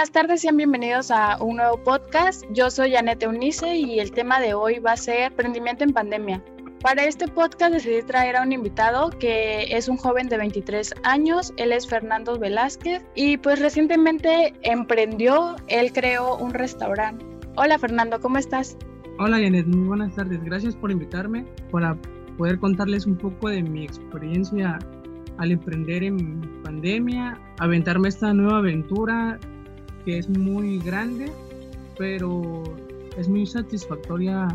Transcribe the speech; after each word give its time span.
Buenas 0.00 0.12
tardes, 0.12 0.40
sean 0.40 0.56
bienvenidos 0.56 1.10
a 1.10 1.36
un 1.42 1.56
nuevo 1.56 1.76
podcast. 1.84 2.46
Yo 2.54 2.70
soy 2.70 2.96
Anette 2.96 3.26
Unice 3.26 3.76
y 3.76 4.00
el 4.00 4.12
tema 4.12 4.40
de 4.40 4.54
hoy 4.54 4.78
va 4.78 4.92
a 4.92 4.96
ser 4.96 5.24
emprendimiento 5.24 5.84
en 5.84 5.92
pandemia. 5.92 6.42
Para 6.80 7.04
este 7.04 7.28
podcast 7.28 7.74
decidí 7.74 8.00
traer 8.04 8.36
a 8.36 8.42
un 8.42 8.50
invitado 8.50 9.10
que 9.10 9.64
es 9.68 9.88
un 9.88 9.98
joven 9.98 10.30
de 10.30 10.38
23 10.38 10.94
años, 11.02 11.52
él 11.58 11.70
es 11.72 11.86
Fernando 11.86 12.38
Velázquez 12.38 13.04
y 13.14 13.36
pues 13.36 13.60
recientemente 13.60 14.54
emprendió, 14.62 15.56
él 15.68 15.92
creó 15.92 16.38
un 16.38 16.54
restaurante. 16.54 17.22
Hola 17.56 17.78
Fernando, 17.78 18.20
¿cómo 18.20 18.38
estás? 18.38 18.78
Hola 19.18 19.38
Janet, 19.38 19.66
muy 19.66 19.86
buenas 19.86 20.14
tardes, 20.14 20.42
gracias 20.42 20.74
por 20.76 20.90
invitarme 20.90 21.44
para 21.70 21.94
poder 22.38 22.58
contarles 22.58 23.04
un 23.04 23.18
poco 23.18 23.50
de 23.50 23.62
mi 23.62 23.84
experiencia 23.84 24.78
al 25.36 25.52
emprender 25.52 26.04
en 26.04 26.40
pandemia, 26.62 27.38
aventarme 27.58 28.08
esta 28.08 28.32
nueva 28.32 28.60
aventura 28.60 29.38
que 30.04 30.18
es 30.18 30.28
muy 30.28 30.78
grande, 30.78 31.30
pero 31.98 32.62
es 33.16 33.28
muy 33.28 33.46
satisfactoria 33.46 34.48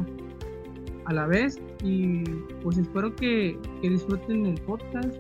a 1.06 1.14
la 1.14 1.28
vez 1.28 1.60
y 1.84 2.24
pues 2.64 2.78
espero 2.78 3.16
que, 3.16 3.58
que 3.82 3.90
disfruten 3.90 4.46
el 4.46 4.60
podcast, 4.62 5.16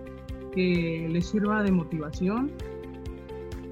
que 0.53 1.07
les 1.11 1.27
sirva 1.27 1.63
de 1.63 1.71
motivación 1.71 2.51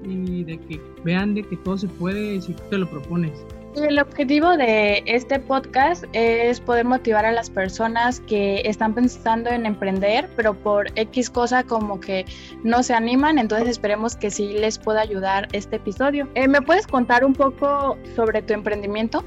y 0.04 0.44
de 0.44 0.58
que 0.58 0.80
vean 1.02 1.34
de 1.34 1.42
que 1.42 1.56
todo 1.56 1.78
se 1.78 1.88
puede 1.88 2.40
si 2.40 2.52
tú 2.52 2.62
te 2.70 2.78
lo 2.78 2.88
propones. 2.88 3.44
El 3.76 3.98
objetivo 3.98 4.56
de 4.56 5.02
este 5.04 5.40
podcast 5.40 6.04
es 6.12 6.60
poder 6.60 6.84
motivar 6.84 7.26
a 7.26 7.32
las 7.32 7.50
personas 7.50 8.20
que 8.20 8.62
están 8.64 8.94
pensando 8.94 9.50
en 9.50 9.66
emprender, 9.66 10.30
pero 10.36 10.54
por 10.54 10.86
X 10.94 11.28
cosa 11.28 11.64
como 11.64 11.98
que 11.98 12.24
no 12.62 12.84
se 12.84 12.94
animan, 12.94 13.36
entonces 13.36 13.68
esperemos 13.68 14.14
que 14.14 14.30
sí 14.30 14.52
les 14.52 14.78
pueda 14.78 15.00
ayudar 15.00 15.48
este 15.50 15.76
episodio. 15.76 16.28
Eh, 16.36 16.46
¿Me 16.46 16.62
puedes 16.62 16.86
contar 16.86 17.24
un 17.24 17.32
poco 17.32 17.98
sobre 18.14 18.42
tu 18.42 18.52
emprendimiento? 18.54 19.24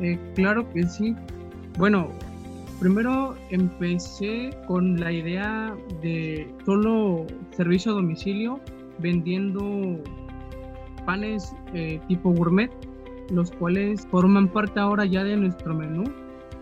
Eh, 0.00 0.16
claro 0.36 0.70
que 0.72 0.84
sí. 0.84 1.16
Bueno, 1.78 2.12
primero 2.78 3.34
empecé 3.50 4.50
con 4.68 5.00
la 5.00 5.10
idea 5.10 5.74
de 6.00 6.48
solo 6.64 7.26
servicio 7.56 7.90
a 7.90 7.94
domicilio 7.96 8.60
vendiendo 8.98 9.98
panes 11.04 11.54
eh, 11.72 12.00
tipo 12.08 12.30
gourmet, 12.30 12.70
los 13.30 13.50
cuales 13.52 14.06
forman 14.10 14.48
parte 14.48 14.80
ahora 14.80 15.04
ya 15.04 15.24
de 15.24 15.36
nuestro 15.36 15.74
menú, 15.74 16.04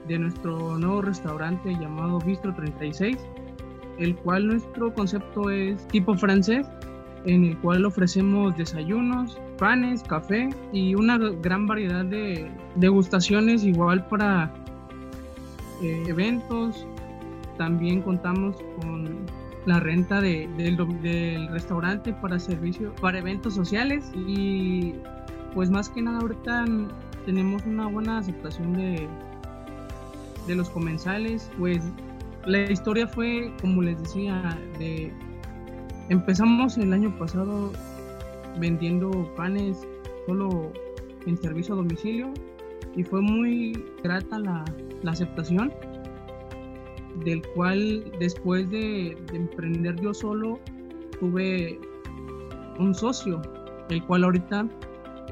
de 0.09 0.19
nuestro 0.19 0.79
nuevo 0.79 1.03
restaurante 1.03 1.75
llamado 1.81 2.19
Bistro 2.21 2.55
36, 2.55 3.17
el 3.99 4.17
cual 4.17 4.49
nuestro 4.49 4.93
concepto 4.93 5.51
es 5.51 5.87
tipo 5.89 6.15
francés, 6.15 6.67
en 7.25 7.45
el 7.45 7.59
cual 7.59 7.85
ofrecemos 7.85 8.57
desayunos, 8.57 9.39
panes, 9.59 10.03
café 10.03 10.49
y 10.73 10.95
una 10.95 11.19
gran 11.19 11.67
variedad 11.67 12.05
de 12.05 12.51
degustaciones 12.77 13.65
igual 13.65 14.05
para 14.09 14.53
eh, 15.83 16.03
eventos. 16.07 16.87
También 17.59 18.03
contamos 18.03 18.57
con 18.81 19.27
la 19.67 19.81
renta 19.81 20.21
de, 20.21 20.49
del 20.57 21.49
restaurante 21.49 22.13
para 22.13 22.39
servicio, 22.39 22.95
para 23.01 23.19
eventos 23.19 23.55
sociales. 23.55 24.11
Y 24.27 24.95
pues 25.55 25.71
más 25.71 25.89
que 25.89 26.03
nada 26.03 26.19
ahorita 26.21 26.65
tenemos 27.27 27.65
una 27.67 27.87
buena 27.87 28.19
aceptación 28.19 28.73
de, 28.73 29.09
de 30.47 30.55
los 30.55 30.71
comensales, 30.71 31.51
pues 31.59 31.83
la 32.47 32.71
historia 32.71 33.07
fue, 33.07 33.53
como 33.61 33.83
les 33.83 34.01
decía, 34.03 34.59
de 34.79 35.13
empezamos 36.09 36.77
el 36.79 36.93
año 36.93 37.17
pasado 37.19 37.73
vendiendo 38.59 39.11
panes 39.37 39.87
solo 40.27 40.73
en 41.27 41.37
servicio 41.37 41.75
a 41.75 41.77
domicilio 41.77 42.33
y 42.97 43.03
fue 43.05 43.21
muy 43.21 43.85
grata 44.03 44.39
la, 44.39 44.65
la 45.03 45.13
aceptación 45.13 45.73
del 47.25 47.43
cual 47.55 48.05
después 48.19 48.69
de, 48.71 49.17
emprender 49.33 50.01
yo 50.01 50.15
solo 50.15 50.61
tuve 51.21 51.79
un 52.79 52.95
socio, 52.95 53.41
el 53.91 54.05
cual 54.07 54.25
ahorita 54.25 54.69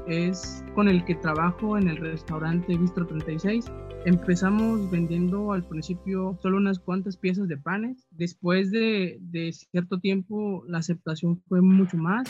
es 0.07 0.63
con 0.75 0.87
el 0.87 1.03
que 1.05 1.15
trabajo 1.15 1.77
en 1.77 1.87
el 1.87 1.97
restaurante 1.97 2.77
Bistro 2.77 3.05
36. 3.05 3.65
Empezamos 4.05 4.89
vendiendo 4.89 5.53
al 5.53 5.63
principio 5.67 6.37
solo 6.41 6.57
unas 6.57 6.79
cuantas 6.79 7.17
piezas 7.17 7.47
de 7.47 7.57
panes. 7.57 8.07
Después 8.11 8.71
de, 8.71 9.17
de 9.21 9.53
cierto 9.53 9.99
tiempo 9.99 10.63
la 10.67 10.79
aceptación 10.79 11.41
fue 11.47 11.61
mucho 11.61 11.97
más 11.97 12.27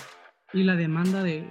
y 0.54 0.64
la 0.64 0.76
demanda 0.76 1.24
de, 1.24 1.46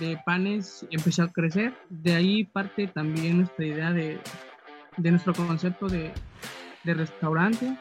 de 0.00 0.18
panes 0.24 0.86
empezó 0.90 1.24
a 1.24 1.32
crecer. 1.32 1.74
De 1.90 2.14
ahí 2.14 2.44
parte 2.44 2.88
también 2.88 3.38
nuestra 3.38 3.64
idea 3.64 3.92
de, 3.92 4.18
de 4.96 5.10
nuestro 5.10 5.32
concepto 5.34 5.88
de, 5.88 6.12
de 6.86 6.94
restaurante. 6.94 7.76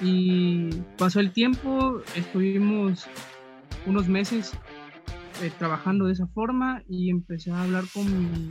Y 0.00 0.70
pasó 0.96 1.20
el 1.20 1.32
tiempo, 1.32 2.00
estuvimos 2.16 3.06
unos 3.86 4.08
meses 4.08 4.56
eh, 5.42 5.50
trabajando 5.58 6.06
de 6.06 6.12
esa 6.12 6.28
forma 6.28 6.82
y 6.88 7.10
empecé 7.10 7.50
a 7.50 7.62
hablar 7.62 7.82
con 7.92 8.04
mi, 8.06 8.50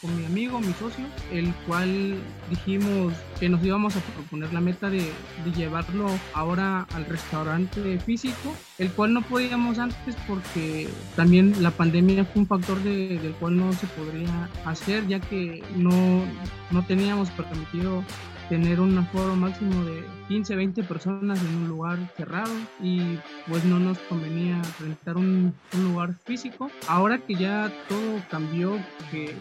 con 0.00 0.16
mi 0.18 0.24
amigo, 0.26 0.58
mi 0.58 0.72
socio, 0.72 1.04
el 1.32 1.54
cual 1.68 2.16
dijimos 2.50 3.12
que 3.38 3.48
nos 3.48 3.62
íbamos 3.64 3.94
a 3.94 4.00
proponer 4.00 4.52
la 4.52 4.60
meta 4.60 4.90
de, 4.90 5.12
de, 5.44 5.52
llevarlo 5.56 6.08
ahora 6.34 6.86
al 6.94 7.06
restaurante 7.06 8.00
físico, 8.00 8.54
el 8.78 8.90
cual 8.90 9.14
no 9.14 9.22
podíamos 9.22 9.78
antes 9.78 10.16
porque 10.26 10.88
también 11.14 11.62
la 11.62 11.70
pandemia 11.70 12.24
fue 12.24 12.42
un 12.42 12.48
factor 12.48 12.82
de, 12.82 13.20
del 13.20 13.32
cual 13.34 13.56
no 13.56 13.72
se 13.72 13.86
podría 13.86 14.48
hacer 14.64 15.06
ya 15.06 15.20
que 15.20 15.62
no, 15.76 16.22
no 16.72 16.84
teníamos 16.86 17.30
permitido 17.30 18.02
tener 18.48 18.80
un 18.80 18.96
aforo 18.98 19.34
máximo 19.34 19.84
de 19.84 20.04
15, 20.28 20.56
20 20.56 20.82
personas 20.84 21.40
en 21.42 21.54
un 21.56 21.68
lugar 21.68 21.98
cerrado 22.16 22.52
y 22.80 23.18
pues 23.48 23.64
no 23.64 23.78
nos 23.78 23.98
convenía 24.00 24.60
rentar 24.80 25.16
un, 25.16 25.54
lugar 25.72 26.14
físico. 26.14 26.70
Ahora 26.88 27.18
que 27.18 27.34
ya 27.34 27.72
todo 27.88 28.22
cambió, 28.30 28.78
que 29.10 29.34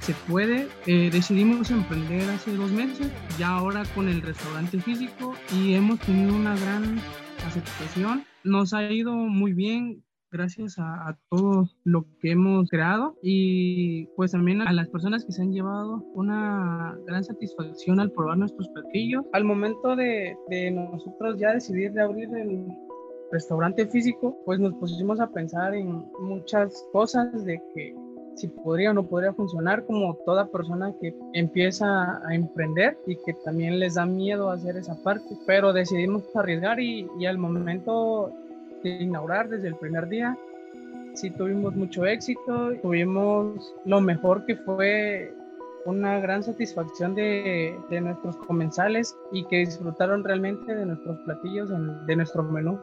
se 0.00 0.14
puede, 0.28 0.68
eh, 0.86 1.10
decidimos 1.12 1.70
emprender 1.70 2.28
hace 2.30 2.54
dos 2.54 2.70
meses, 2.70 3.10
ya 3.38 3.48
ahora 3.48 3.84
con 3.94 4.08
el 4.08 4.22
restaurante 4.22 4.80
físico 4.80 5.34
y 5.54 5.74
hemos 5.74 6.00
tenido 6.00 6.34
una 6.34 6.56
gran 6.56 7.00
aceptación. 7.46 8.24
Nos 8.42 8.72
ha 8.72 8.90
ido 8.90 9.12
muy 9.12 9.52
bien, 9.52 10.02
gracias 10.30 10.78
a, 10.78 11.16
todo 11.28 11.68
lo 11.84 12.04
que 12.20 12.32
hemos 12.32 12.68
creado 12.68 13.16
y 13.22 14.06
pues 14.16 14.32
también 14.32 14.62
a 14.62 14.72
las 14.72 14.88
personas 14.88 15.24
que 15.24 15.32
se 15.32 15.42
han 15.42 15.52
llevado 15.52 16.04
una 16.14 16.96
gran 17.06 17.24
satisfacción 17.24 18.00
al 18.00 18.12
probar 18.12 18.38
nuestros 18.38 18.68
platillos. 18.68 19.24
Al 19.32 19.44
momento 19.44 19.96
de, 19.96 20.36
de 20.48 20.70
nosotros 20.70 21.38
ya 21.38 21.52
decidir 21.52 21.92
de 21.92 22.02
abrir 22.02 22.28
el 22.34 22.66
restaurante 23.32 23.86
físico, 23.86 24.36
pues 24.44 24.58
nos 24.60 24.74
pusimos 24.74 25.20
a 25.20 25.30
pensar 25.30 25.74
en 25.74 26.04
muchas 26.20 26.84
cosas 26.92 27.44
de 27.44 27.60
que 27.74 27.94
si 28.36 28.48
podría 28.48 28.90
o 28.90 28.94
no 28.94 29.06
podría 29.06 29.32
funcionar 29.32 29.84
como 29.84 30.14
toda 30.24 30.46
persona 30.46 30.94
que 31.00 31.14
empieza 31.34 32.26
a 32.26 32.34
emprender 32.34 32.96
y 33.06 33.16
que 33.16 33.34
también 33.44 33.78
les 33.78 33.94
da 33.94 34.06
miedo 34.06 34.50
hacer 34.50 34.76
esa 34.76 35.00
parte, 35.02 35.36
pero 35.46 35.72
decidimos 35.72 36.24
arriesgar 36.34 36.80
y, 36.80 37.06
y 37.18 37.26
al 37.26 37.38
momento 37.38 38.32
de 38.82 38.90
inaugurar 38.90 39.48
desde 39.48 39.68
el 39.68 39.76
primer 39.76 40.08
día. 40.08 40.36
Sí 41.14 41.30
tuvimos 41.30 41.74
mucho 41.74 42.06
éxito, 42.06 42.72
tuvimos 42.82 43.74
lo 43.84 44.00
mejor 44.00 44.44
que 44.46 44.56
fue 44.56 45.34
una 45.86 46.20
gran 46.20 46.42
satisfacción 46.42 47.14
de, 47.14 47.76
de 47.88 48.00
nuestros 48.00 48.36
comensales 48.36 49.16
y 49.32 49.44
que 49.46 49.58
disfrutaron 49.58 50.22
realmente 50.24 50.74
de 50.74 50.86
nuestros 50.86 51.18
platillos, 51.20 51.70
de 52.06 52.16
nuestro 52.16 52.42
menú. 52.42 52.78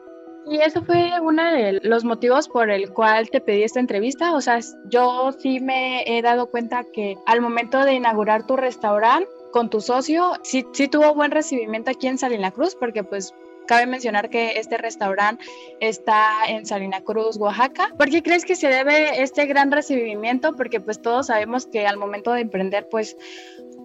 Y 0.50 0.60
eso 0.60 0.82
fue 0.82 1.12
uno 1.22 1.44
de 1.44 1.80
los 1.84 2.06
motivos 2.06 2.48
por 2.48 2.70
el 2.70 2.94
cual 2.94 3.30
te 3.30 3.42
pedí 3.42 3.64
esta 3.64 3.82
entrevista. 3.82 4.34
O 4.34 4.40
sea, 4.40 4.60
yo 4.86 5.34
sí 5.38 5.60
me 5.60 6.04
he 6.08 6.22
dado 6.22 6.48
cuenta 6.48 6.86
que 6.94 7.16
al 7.26 7.42
momento 7.42 7.84
de 7.84 7.96
inaugurar 7.96 8.48
tu 8.48 8.56
restaurante 8.56 9.30
con 9.52 9.70
tu 9.70 9.82
socio, 9.82 10.34
sí, 10.44 10.66
sí 10.72 10.88
tuvo 10.88 11.14
buen 11.14 11.32
recibimiento 11.32 11.92
aquí 11.92 12.08
en 12.08 12.18
Salina 12.18 12.52
Cruz, 12.52 12.76
porque 12.76 13.04
pues 13.04 13.34
Cabe 13.68 13.86
mencionar 13.86 14.30
que 14.30 14.60
este 14.60 14.78
restaurante 14.78 15.44
está 15.80 16.46
en 16.48 16.66
Salina 16.66 17.02
Cruz, 17.02 17.38
Oaxaca. 17.38 17.90
¿Por 17.98 18.10
qué 18.10 18.24
crees 18.24 18.46
que 18.46 18.56
se 18.56 18.68
debe 18.68 19.22
este 19.22 19.46
gran 19.46 19.72
recibimiento? 19.72 20.56
Porque 20.56 20.80
pues 20.80 21.02
todos 21.02 21.28
sabemos 21.28 21.68
que 21.68 21.86
al 21.86 21.98
momento 21.98 22.32
de 22.32 22.42
emprender, 22.42 22.88
pues, 22.90 23.18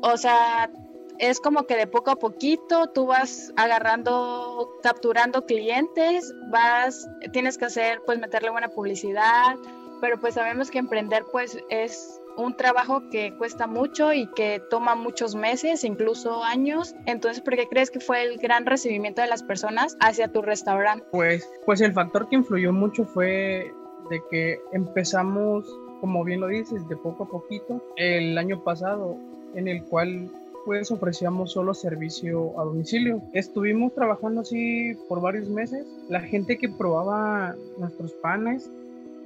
o 0.00 0.16
sea, 0.16 0.70
es 1.18 1.40
como 1.40 1.66
que 1.66 1.76
de 1.76 1.86
poco 1.86 2.10
a 2.10 2.16
poquito 2.16 2.88
tú 2.88 3.06
vas 3.06 3.52
agarrando, 3.56 4.70
capturando 4.82 5.46
clientes, 5.46 6.32
vas, 6.50 7.08
tienes 7.32 7.58
que 7.58 7.66
hacer, 7.66 8.00
pues 8.06 8.18
meterle 8.18 8.50
buena 8.50 8.68
publicidad, 8.68 9.56
pero 10.00 10.20
pues 10.20 10.34
sabemos 10.34 10.70
que 10.70 10.78
emprender 10.78 11.24
pues 11.30 11.58
es 11.70 12.20
un 12.36 12.56
trabajo 12.56 13.02
que 13.10 13.34
cuesta 13.36 13.66
mucho 13.66 14.12
y 14.12 14.26
que 14.28 14.62
toma 14.70 14.94
muchos 14.94 15.34
meses, 15.34 15.84
incluso 15.84 16.42
años. 16.42 16.94
Entonces, 17.06 17.42
¿por 17.42 17.56
qué 17.56 17.68
crees 17.68 17.90
que 17.90 18.00
fue 18.00 18.22
el 18.22 18.38
gran 18.38 18.66
recibimiento 18.66 19.22
de 19.22 19.28
las 19.28 19.42
personas 19.42 19.96
hacia 20.00 20.28
tu 20.28 20.42
restaurante? 20.42 21.04
Pues, 21.10 21.48
pues 21.66 21.80
el 21.80 21.92
factor 21.92 22.28
que 22.28 22.36
influyó 22.36 22.72
mucho 22.72 23.04
fue 23.04 23.72
de 24.10 24.22
que 24.30 24.60
empezamos, 24.72 25.66
como 26.00 26.24
bien 26.24 26.40
lo 26.40 26.48
dices, 26.48 26.86
de 26.88 26.96
poco 26.96 27.24
a 27.24 27.28
poquito 27.28 27.82
el 27.96 28.36
año 28.38 28.62
pasado, 28.62 29.16
en 29.54 29.68
el 29.68 29.84
cual 29.84 30.30
pues 30.64 30.90
ofrecíamos 30.90 31.52
solo 31.52 31.74
servicio 31.74 32.58
a 32.60 32.64
domicilio. 32.64 33.20
Estuvimos 33.32 33.94
trabajando 33.94 34.42
así 34.42 34.94
por 35.08 35.20
varios 35.20 35.48
meses. 35.48 35.86
La 36.08 36.20
gente 36.20 36.56
que 36.56 36.68
probaba 36.68 37.56
nuestros 37.78 38.12
panes 38.14 38.70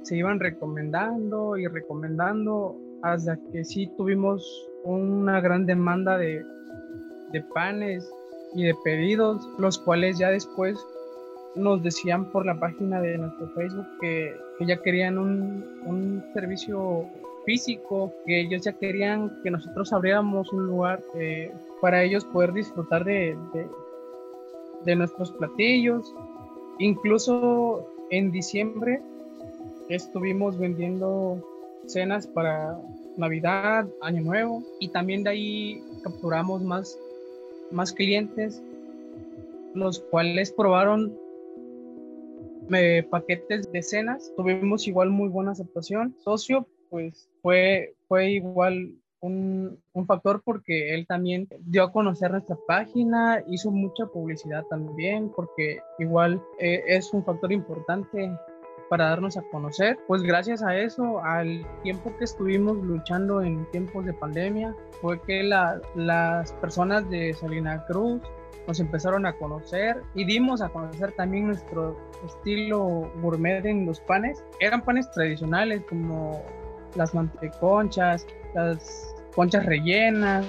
se 0.01 0.17
iban 0.17 0.39
recomendando 0.39 1.57
y 1.57 1.67
recomendando 1.67 2.75
hasta 3.03 3.37
que 3.51 3.63
sí 3.63 3.89
tuvimos 3.97 4.67
una 4.83 5.39
gran 5.41 5.65
demanda 5.65 6.17
de, 6.17 6.45
de 7.31 7.41
panes 7.53 8.09
y 8.53 8.63
de 8.63 8.75
pedidos, 8.83 9.47
los 9.57 9.77
cuales 9.77 10.17
ya 10.17 10.29
después 10.29 10.77
nos 11.55 11.83
decían 11.83 12.25
por 12.31 12.45
la 12.45 12.59
página 12.59 13.01
de 13.01 13.17
nuestro 13.17 13.49
Facebook 13.49 13.87
que, 13.99 14.35
que 14.57 14.65
ya 14.65 14.81
querían 14.81 15.17
un, 15.17 15.65
un, 15.85 16.23
servicio 16.33 17.05
físico, 17.45 18.13
que 18.25 18.41
ellos 18.41 18.63
ya 18.63 18.73
querían 18.73 19.41
que 19.41 19.51
nosotros 19.51 19.91
abriéramos 19.93 20.51
un 20.51 20.67
lugar 20.67 21.01
eh, 21.15 21.51
para 21.81 22.03
ellos 22.03 22.25
poder 22.25 22.53
disfrutar 22.53 23.03
de, 23.05 23.37
de, 23.53 23.67
de 24.85 24.95
nuestros 24.95 25.31
platillos. 25.31 26.13
Incluso 26.79 27.87
en 28.11 28.31
diciembre 28.31 29.01
estuvimos 29.89 30.57
vendiendo 30.57 31.41
cenas 31.87 32.27
para 32.27 32.79
Navidad, 33.17 33.87
Año 34.01 34.21
Nuevo 34.21 34.63
y 34.79 34.89
también 34.89 35.23
de 35.23 35.29
ahí 35.31 35.83
capturamos 36.03 36.61
más, 36.61 36.97
más 37.71 37.91
clientes 37.91 38.61
los 39.73 39.99
cuales 39.99 40.51
probaron 40.51 41.17
eh, 42.73 43.07
paquetes 43.09 43.71
de 43.71 43.81
cenas. 43.81 44.31
Tuvimos 44.35 44.87
igual 44.87 45.09
muy 45.09 45.29
buena 45.29 45.51
aceptación. 45.51 46.15
Socio, 46.23 46.67
pues 46.89 47.29
fue, 47.41 47.93
fue 48.07 48.31
igual 48.31 48.93
un, 49.19 49.79
un, 49.93 50.05
factor 50.05 50.41
porque 50.43 50.93
él 50.93 51.07
también 51.07 51.47
dio 51.61 51.83
a 51.83 51.91
conocer 51.91 52.31
nuestra 52.31 52.57
página, 52.67 53.43
hizo 53.47 53.71
mucha 53.71 54.05
publicidad 54.05 54.63
también, 54.69 55.31
porque 55.35 55.79
igual 55.99 56.41
eh, 56.59 56.83
es 56.87 57.11
un 57.13 57.23
factor 57.23 57.51
importante 57.51 58.31
para 58.89 59.09
darnos 59.09 59.37
a 59.37 59.41
conocer. 59.43 59.97
Pues 60.07 60.23
gracias 60.23 60.63
a 60.63 60.75
eso, 60.75 61.23
al 61.23 61.65
tiempo 61.83 62.15
que 62.17 62.25
estuvimos 62.25 62.77
luchando 62.77 63.41
en 63.41 63.65
tiempos 63.71 64.05
de 64.05 64.13
pandemia, 64.13 64.75
fue 65.01 65.21
que 65.21 65.43
la, 65.43 65.79
las 65.95 66.51
personas 66.53 67.09
de 67.09 67.33
Salina 67.33 67.85
Cruz 67.85 68.21
nos 68.67 68.79
empezaron 68.79 69.25
a 69.25 69.33
conocer 69.33 70.03
y 70.13 70.25
dimos 70.25 70.61
a 70.61 70.69
conocer 70.69 71.13
también 71.13 71.47
nuestro 71.47 71.97
estilo 72.25 73.09
gourmet 73.21 73.65
en 73.65 73.85
los 73.85 73.99
panes. 74.01 74.43
Eran 74.59 74.81
panes 74.81 75.09
tradicionales 75.11 75.83
como 75.87 76.43
las 76.95 77.13
manteconchas, 77.13 78.27
las 78.53 79.15
conchas 79.33 79.65
rellenas, 79.65 80.47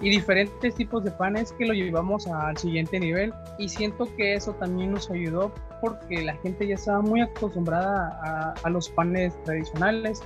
y 0.00 0.10
diferentes 0.10 0.74
tipos 0.74 1.04
de 1.04 1.10
panes 1.10 1.52
que 1.52 1.66
lo 1.66 1.74
llevamos 1.74 2.26
al 2.26 2.56
siguiente 2.56 2.98
nivel. 2.98 3.32
Y 3.58 3.68
siento 3.68 4.08
que 4.16 4.34
eso 4.34 4.52
también 4.54 4.92
nos 4.92 5.10
ayudó 5.10 5.52
porque 5.80 6.22
la 6.22 6.34
gente 6.36 6.66
ya 6.66 6.74
estaba 6.74 7.00
muy 7.00 7.20
acostumbrada 7.20 8.18
a, 8.22 8.54
a 8.62 8.70
los 8.70 8.88
panes 8.88 9.34
tradicionales 9.44 10.22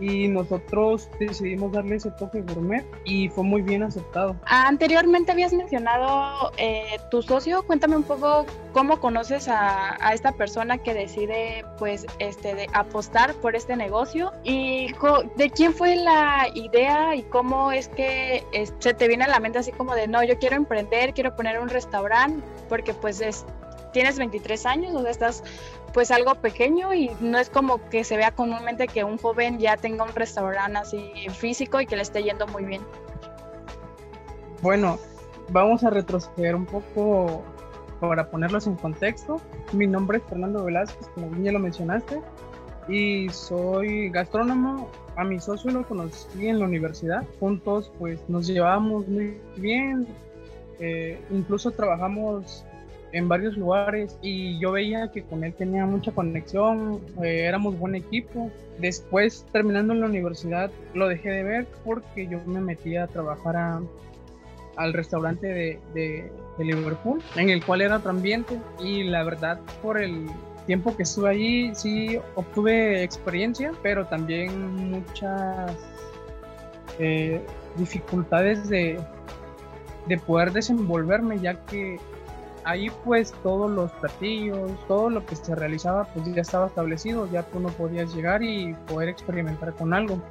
y 0.00 0.28
nosotros 0.28 1.08
decidimos 1.18 1.72
darle 1.72 1.96
ese 1.96 2.10
toque 2.12 2.42
gourmet 2.42 2.84
y 3.04 3.28
fue 3.28 3.44
muy 3.44 3.62
bien 3.62 3.82
aceptado. 3.82 4.36
Anteriormente 4.46 5.32
habías 5.32 5.52
mencionado 5.52 6.52
eh, 6.56 6.98
tu 7.10 7.22
socio, 7.22 7.62
cuéntame 7.64 7.96
un 7.96 8.02
poco 8.02 8.46
cómo 8.72 9.00
conoces 9.00 9.48
a, 9.48 9.96
a, 10.04 10.14
esta 10.14 10.32
persona 10.32 10.78
que 10.78 10.94
decide 10.94 11.64
pues 11.78 12.06
este 12.18 12.54
de 12.54 12.66
apostar 12.72 13.34
por 13.34 13.54
este 13.56 13.76
negocio. 13.76 14.32
Y 14.44 14.92
de 15.36 15.50
quién 15.50 15.74
fue 15.74 15.96
la 15.96 16.46
idea 16.54 17.14
y 17.14 17.22
cómo 17.22 17.72
es 17.72 17.88
que 17.88 18.44
se 18.78 18.94
te 18.94 19.08
viene 19.08 19.24
a 19.24 19.28
la 19.28 19.40
mente 19.40 19.58
así 19.58 19.72
como 19.72 19.94
de 19.94 20.08
no, 20.08 20.22
yo 20.24 20.38
quiero 20.38 20.56
emprender, 20.56 21.14
quiero 21.14 21.34
poner 21.36 21.60
un 21.60 21.68
restaurante 21.68 22.42
porque 22.68 22.94
pues 22.94 23.20
es 23.20 23.44
tienes 23.92 24.18
23 24.18 24.66
años, 24.66 24.94
o 24.94 25.02
sea, 25.02 25.10
estás 25.10 25.44
pues 25.92 26.10
algo 26.10 26.34
pequeño 26.36 26.94
y 26.94 27.10
no 27.20 27.38
es 27.38 27.50
como 27.50 27.88
que 27.90 28.04
se 28.04 28.16
vea 28.16 28.30
comúnmente 28.32 28.86
que 28.86 29.04
un 29.04 29.18
joven 29.18 29.58
ya 29.58 29.76
tenga 29.76 30.04
un 30.04 30.14
restaurante 30.14 30.78
así 30.78 31.12
físico 31.30 31.80
y 31.80 31.86
que 31.86 31.96
le 31.96 32.02
esté 32.02 32.22
yendo 32.22 32.46
muy 32.46 32.64
bien. 32.64 32.82
Bueno, 34.62 34.98
vamos 35.50 35.84
a 35.84 35.90
retroceder 35.90 36.54
un 36.54 36.66
poco 36.66 37.42
para 38.00 38.30
ponerlos 38.30 38.66
en 38.66 38.76
contexto. 38.76 39.40
Mi 39.72 39.86
nombre 39.86 40.18
es 40.18 40.24
Fernando 40.24 40.64
Velázquez, 40.64 41.08
como 41.14 41.30
bien 41.30 41.44
ya 41.44 41.52
lo 41.52 41.58
mencionaste, 41.58 42.20
y 42.88 43.28
soy 43.30 44.10
gastrónomo. 44.10 44.88
A 45.16 45.24
mi 45.24 45.38
socio 45.40 45.70
lo 45.70 45.86
conocí 45.86 46.48
en 46.48 46.58
la 46.58 46.64
universidad. 46.64 47.24
Juntos 47.38 47.92
pues 47.98 48.18
nos 48.28 48.46
llevábamos 48.46 49.06
muy 49.08 49.38
bien. 49.56 50.06
Eh, 50.80 51.20
incluso 51.30 51.70
trabajamos 51.70 52.64
en 53.12 53.28
varios 53.28 53.56
lugares 53.56 54.18
y 54.22 54.58
yo 54.58 54.72
veía 54.72 55.10
que 55.12 55.22
con 55.22 55.44
él 55.44 55.52
tenía 55.54 55.84
mucha 55.86 56.12
conexión, 56.12 57.00
eh, 57.22 57.44
éramos 57.46 57.78
buen 57.78 57.94
equipo. 57.94 58.50
Después, 58.78 59.46
terminando 59.52 59.92
en 59.92 60.00
la 60.00 60.06
universidad, 60.06 60.70
lo 60.94 61.08
dejé 61.08 61.30
de 61.30 61.42
ver 61.42 61.66
porque 61.84 62.26
yo 62.26 62.40
me 62.46 62.60
metí 62.60 62.96
a 62.96 63.06
trabajar 63.06 63.56
a, 63.56 63.82
al 64.76 64.92
restaurante 64.92 65.46
de, 65.46 65.78
de, 65.94 66.30
Liverpool, 66.58 67.20
en 67.34 67.50
el 67.50 67.64
cual 67.64 67.80
era 67.80 67.96
otro 67.96 68.10
ambiente 68.10 68.56
y 68.78 69.02
la 69.02 69.24
verdad 69.24 69.58
por 69.82 70.00
el 70.00 70.26
tiempo 70.64 70.96
que 70.96 71.02
estuve 71.02 71.30
allí 71.30 71.74
sí 71.74 72.18
obtuve 72.36 73.02
experiencia, 73.02 73.72
pero 73.82 74.06
también 74.06 74.90
muchas 74.90 75.72
eh, 77.00 77.40
dificultades 77.76 78.68
de, 78.68 79.00
de 80.06 80.18
poder 80.18 80.52
desenvolverme 80.52 81.40
ya 81.40 81.54
que 81.66 81.98
ahí 82.64 82.90
pues 83.04 83.32
todos 83.42 83.70
los 83.70 83.90
platillos, 83.92 84.70
todo 84.88 85.10
lo 85.10 85.24
que 85.26 85.36
se 85.36 85.54
realizaba 85.54 86.04
pues 86.04 86.32
ya 86.34 86.42
estaba 86.42 86.66
establecido, 86.66 87.30
ya 87.30 87.42
tú 87.42 87.60
no 87.60 87.68
podías 87.68 88.14
llegar 88.14 88.42
y 88.42 88.74
poder 88.86 89.08
experimentar 89.08 89.74
con 89.74 89.94
algo. 89.94 90.22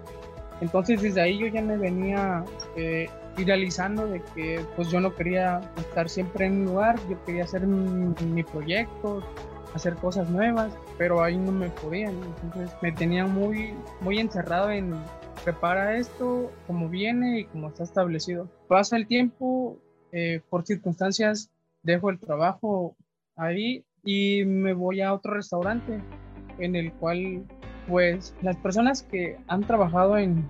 Entonces 0.62 1.02
desde 1.02 1.22
ahí 1.22 1.40
yo 1.40 1.48
ya 1.48 1.62
me 1.62 1.78
venía 1.78 2.46
eh, 2.76 3.10
idealizando 3.38 4.06
de 4.08 4.22
que 4.36 4.64
pues 4.76 4.90
yo 4.90 5.00
no 5.00 5.14
quería 5.16 5.62
estar 5.78 6.08
siempre 6.10 6.46
en 6.46 6.62
un 6.62 6.66
lugar, 6.66 7.00
yo 7.10 7.24
quería 7.26 7.44
hacer 7.44 7.66
mi, 7.66 8.44
proyecto, 8.44 9.24
hacer 9.74 9.96
cosas 9.96 10.30
nuevas, 10.30 10.72
pero 10.98 11.24
ahí 11.24 11.38
no 11.38 11.52
me 11.52 11.70
podían, 11.70 12.14
entonces 12.44 12.72
me 12.82 12.92
tenía 12.92 13.26
muy, 13.26 13.74
muy 14.02 14.20
encerrado 14.20 14.70
en 14.70 14.94
prepara 15.44 15.98
esto 15.98 16.52
como 16.68 16.88
viene 16.90 17.40
y 17.40 17.46
como 17.46 17.70
está 17.70 17.84
establecido. 17.84 18.48
Pasa 18.68 18.98
el 18.98 19.08
tiempo, 19.08 19.80
eh, 20.12 20.42
por 20.50 20.64
circunstancias 20.66 21.50
dejo 21.84 22.10
el 22.10 22.20
trabajo 22.20 22.96
ahí 23.36 23.86
y 24.04 24.44
me 24.46 24.74
voy 24.74 25.02
a 25.02 25.14
otro 25.14 25.34
restaurante 25.34 26.02
en 26.60 26.76
el 26.76 26.92
cual 26.94 27.44
pues 27.88 28.36
las 28.42 28.56
personas 28.58 29.04
que 29.04 29.38
han 29.48 29.62
trabajado 29.62 30.18
en, 30.18 30.48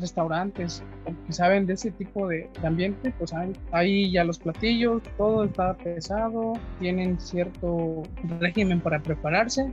restaurantes 0.00 0.82
que 1.26 1.32
saben 1.34 1.66
de 1.66 1.74
ese 1.74 1.90
tipo 1.90 2.26
de, 2.26 2.48
de 2.58 2.66
ambiente 2.66 3.12
pues 3.18 3.34
hay, 3.34 3.52
ahí 3.70 4.10
ya 4.10 4.24
los 4.24 4.38
platillos 4.38 5.02
todo 5.18 5.44
está 5.44 5.76
pesado 5.76 6.54
tienen 6.80 7.20
cierto 7.20 8.02
régimen 8.40 8.80
para 8.80 9.02
prepararse. 9.02 9.70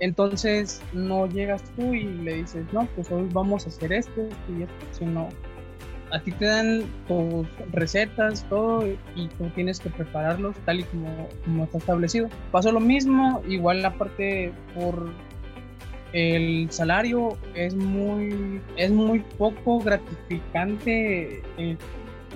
Entonces 0.00 0.80
no 0.94 1.26
llegas 1.26 1.62
tú 1.76 1.92
y 1.92 2.04
le 2.04 2.36
dices 2.36 2.64
no 2.72 2.88
pues 2.96 3.12
hoy 3.12 3.28
vamos 3.34 3.66
a 3.66 3.68
hacer 3.68 3.92
esto 3.92 4.22
y 4.48 4.62
esto 4.62 4.86
sino 4.92 5.28
a 6.12 6.20
ti 6.20 6.32
te 6.32 6.44
dan 6.46 6.82
tus 7.06 7.46
recetas, 7.72 8.44
todo, 8.48 8.86
y 8.86 9.28
tú 9.38 9.48
tienes 9.54 9.80
que 9.80 9.90
prepararlos 9.90 10.56
tal 10.64 10.80
y 10.80 10.84
como, 10.84 11.28
como 11.44 11.64
está 11.64 11.78
establecido. 11.78 12.28
Pasó 12.50 12.72
lo 12.72 12.80
mismo, 12.80 13.42
igual 13.48 13.82
la 13.82 13.94
parte 13.94 14.52
por 14.74 15.12
el 16.12 16.70
salario 16.70 17.38
es 17.54 17.74
muy, 17.74 18.60
es 18.76 18.90
muy 18.90 19.20
poco 19.38 19.78
gratificante 19.78 21.42
eh, 21.56 21.76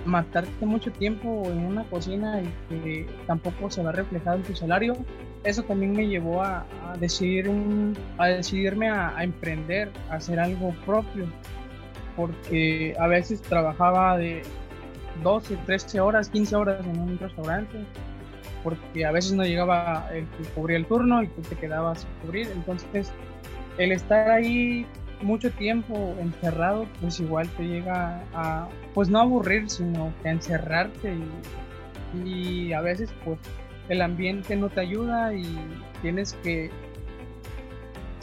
matarte 0.04 0.64
mucho 0.64 0.92
tiempo 0.92 1.42
en 1.46 1.66
una 1.66 1.84
cocina 1.84 2.40
y 2.40 2.46
que 2.68 3.06
tampoco 3.26 3.70
se 3.70 3.82
va 3.82 3.92
reflejado 3.92 4.36
en 4.36 4.42
tu 4.44 4.54
salario. 4.54 4.96
Eso 5.42 5.62
también 5.62 5.92
me 5.92 6.06
llevó 6.06 6.42
a, 6.42 6.64
decidir 7.00 7.48
un, 7.48 7.96
a 8.16 8.28
decidirme 8.28 8.88
a 8.88 9.22
emprender, 9.22 9.90
a 10.08 10.14
hacer 10.14 10.38
algo 10.38 10.74
propio 10.86 11.26
porque 12.16 12.94
a 12.98 13.06
veces 13.06 13.42
trabajaba 13.42 14.16
de 14.16 14.42
12, 15.22 15.56
13 15.66 16.00
horas, 16.00 16.28
15 16.28 16.56
horas 16.56 16.86
en 16.86 16.98
un 16.98 17.18
restaurante, 17.18 17.84
porque 18.62 19.04
a 19.04 19.12
veces 19.12 19.32
no 19.32 19.44
llegaba 19.44 20.08
el 20.12 20.26
que 20.26 20.44
cubría 20.54 20.76
el 20.76 20.86
turno 20.86 21.22
y 21.22 21.28
tú 21.28 21.42
te 21.42 21.56
quedabas 21.56 22.04
a 22.04 22.22
cubrir. 22.22 22.48
Entonces, 22.54 23.12
el 23.78 23.92
estar 23.92 24.30
ahí 24.30 24.86
mucho 25.22 25.50
tiempo 25.50 26.14
encerrado, 26.20 26.86
pues 27.00 27.20
igual 27.20 27.48
te 27.56 27.64
llega 27.64 28.22
a, 28.34 28.68
pues 28.94 29.08
no 29.08 29.20
aburrir, 29.20 29.68
sino 29.70 30.12
que 30.22 30.28
a 30.28 30.32
encerrarte 30.32 31.14
y 32.24 32.72
a 32.72 32.80
veces 32.80 33.12
pues 33.24 33.38
el 33.88 34.02
ambiente 34.02 34.56
no 34.56 34.68
te 34.68 34.80
ayuda 34.80 35.34
y 35.34 35.44
tienes 36.02 36.34
que 36.42 36.70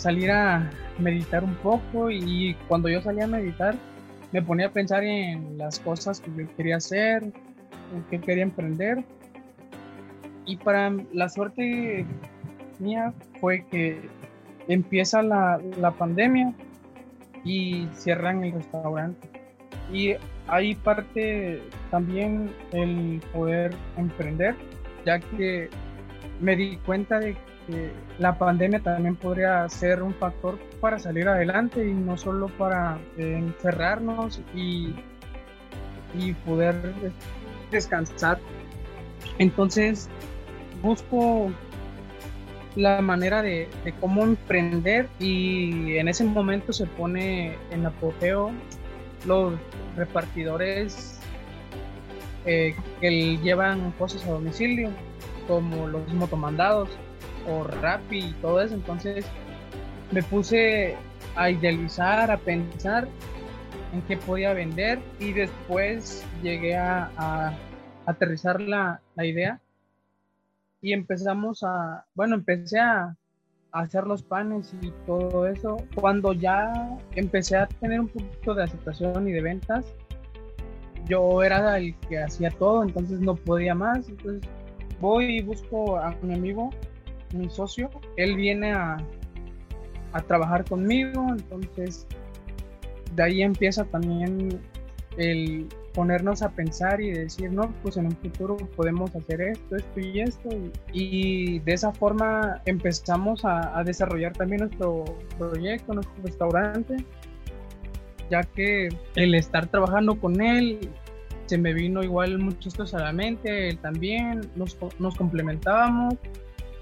salir 0.01 0.31
a 0.31 0.67
meditar 0.97 1.43
un 1.43 1.53
poco 1.55 2.09
y 2.09 2.55
cuando 2.67 2.89
yo 2.89 3.01
salía 3.01 3.25
a 3.25 3.27
meditar 3.27 3.75
me 4.31 4.41
ponía 4.41 4.67
a 4.67 4.71
pensar 4.71 5.03
en 5.03 5.59
las 5.59 5.79
cosas 5.79 6.19
que 6.19 6.31
yo 6.35 6.55
quería 6.55 6.77
hacer, 6.77 7.21
en 7.23 8.03
qué 8.09 8.19
quería 8.19 8.43
emprender 8.43 9.03
y 10.45 10.57
para 10.57 10.91
la 11.13 11.29
suerte 11.29 12.05
mía 12.79 13.13
fue 13.39 13.63
que 13.69 14.01
empieza 14.67 15.21
la, 15.21 15.61
la 15.77 15.91
pandemia 15.91 16.51
y 17.43 17.87
cierran 17.93 18.43
el 18.43 18.53
restaurante. 18.53 19.29
Y 19.93 20.15
ahí 20.47 20.73
parte 20.75 21.61
también 21.91 22.49
el 22.71 23.21
poder 23.33 23.75
emprender, 23.97 24.55
ya 25.05 25.19
que 25.19 25.69
me 26.39 26.55
di 26.55 26.77
cuenta 26.77 27.19
de 27.19 27.35
que 27.67 27.91
la 28.19 28.37
pandemia 28.37 28.79
también 28.81 29.15
podría 29.15 29.67
ser 29.69 30.01
un 30.03 30.13
factor 30.13 30.57
para 30.79 30.99
salir 30.99 31.27
adelante 31.27 31.87
y 31.87 31.93
no 31.93 32.17
solo 32.17 32.47
para 32.57 32.99
encerrarnos 33.17 34.41
y, 34.55 34.95
y 36.13 36.33
poder 36.45 36.75
descansar. 37.71 38.39
Entonces, 39.37 40.09
busco 40.81 41.51
la 42.75 43.01
manera 43.01 43.41
de, 43.41 43.67
cómo 43.99 44.23
emprender 44.23 45.07
y 45.19 45.97
en 45.97 46.07
ese 46.07 46.23
momento 46.23 46.73
se 46.73 46.85
pone 46.85 47.55
en 47.71 47.85
apogeo 47.85 48.51
los 49.25 49.53
repartidores 49.95 51.19
eh, 52.45 52.75
que 52.99 53.37
llevan 53.37 53.91
cosas 53.91 54.25
a 54.25 54.31
domicilio 54.31 54.89
como 55.47 55.87
los 55.87 56.11
motomandados 56.13 56.89
o 57.47 57.63
Rappi 57.63 58.19
y 58.19 58.33
todo 58.33 58.61
eso 58.61 58.75
entonces 58.75 59.25
me 60.11 60.23
puse 60.23 60.95
a 61.35 61.49
idealizar 61.49 62.31
a 62.31 62.37
pensar 62.37 63.07
en 63.93 64.01
qué 64.03 64.17
podía 64.17 64.53
vender 64.53 64.99
y 65.19 65.33
después 65.33 66.25
llegué 66.41 66.75
a, 66.75 67.57
aterrizar 68.05 68.59
la, 68.59 68.99
la 69.15 69.25
idea 69.25 69.61
y 70.81 70.93
empezamos 70.93 71.63
a, 71.63 72.05
bueno, 72.15 72.35
empecé 72.35 72.79
a, 72.79 73.15
hacer 73.71 74.05
los 74.05 74.21
panes 74.21 74.75
y 74.81 74.91
todo 75.05 75.47
eso. 75.47 75.77
Cuando 75.95 76.33
ya 76.33 76.97
empecé 77.15 77.55
a 77.55 77.67
tener 77.67 78.01
un 78.01 78.09
poquito 78.09 78.53
de 78.53 78.63
aceptación 78.63 79.29
y 79.29 79.31
de 79.31 79.41
ventas, 79.41 79.85
yo 81.05 81.41
era 81.41 81.77
el 81.77 81.95
que 82.09 82.21
hacía 82.21 82.49
todo, 82.51 82.83
entonces 82.83 83.21
no 83.21 83.35
podía 83.35 83.73
más. 83.73 84.09
Entonces 84.09 84.41
voy 84.99 85.37
y 85.37 85.41
busco 85.41 85.97
a 85.97 86.13
mi 86.21 86.33
amigo, 86.33 86.69
mi 87.33 87.49
socio. 87.49 87.89
Él 88.17 88.35
viene 88.35 88.73
a, 88.73 88.97
a 90.13 90.21
trabajar 90.21 90.65
conmigo, 90.65 91.27
entonces 91.29 92.07
de 93.15 93.23
ahí 93.23 93.41
empieza 93.41 93.85
también 93.85 94.59
el 95.17 95.67
ponernos 95.93 96.41
a 96.41 96.49
pensar 96.49 97.01
y 97.01 97.11
decir, 97.11 97.51
no, 97.51 97.73
pues 97.83 97.97
en 97.97 98.05
un 98.05 98.15
futuro 98.17 98.55
podemos 98.75 99.13
hacer 99.15 99.41
esto, 99.41 99.75
esto 99.75 99.99
y 99.99 100.21
esto. 100.21 100.49
Y, 100.93 101.59
de 101.59 101.73
esa 101.73 101.91
forma 101.91 102.61
empezamos 102.65 103.43
a, 103.43 103.83
desarrollar 103.83 104.33
también 104.33 104.61
nuestro 104.61 105.03
proyecto, 105.37 105.93
nuestro 105.93 106.15
restaurante, 106.23 106.97
ya 108.29 108.43
que 108.43 108.89
el 109.15 109.35
estar 109.35 109.67
trabajando 109.67 110.19
con 110.19 110.41
él 110.41 110.79
se 111.47 111.57
me 111.57 111.73
vino 111.73 112.01
igual 112.01 112.37
muchas 112.39 112.73
cosas 112.75 113.01
a 113.01 113.05
la 113.05 113.13
mente, 113.13 113.69
él 113.69 113.77
también, 113.79 114.49
nos, 114.55 114.77
nos 114.99 115.15
complementábamos, 115.15 116.15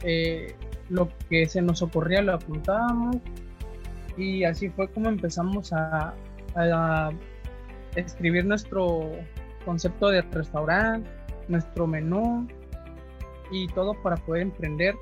eh, 0.03 0.55
lo 0.89 1.09
que 1.29 1.47
se 1.47 1.61
nos 1.61 1.81
ocurría 1.81 2.21
lo 2.21 2.33
apuntábamos 2.33 3.17
y 4.17 4.43
así 4.43 4.69
fue 4.69 4.87
como 4.89 5.09
empezamos 5.09 5.71
a, 5.73 6.13
escribir 7.95 8.45
nuestro 8.45 9.11
concepto 9.63 10.09
de 10.09 10.21
restaurante, 10.21 11.09
nuestro 11.47 11.87
menú 11.87 12.47
y 13.51 13.67
todo 13.67 13.93
para 14.01 14.17
poder 14.17 14.43
emprender. 14.43 14.95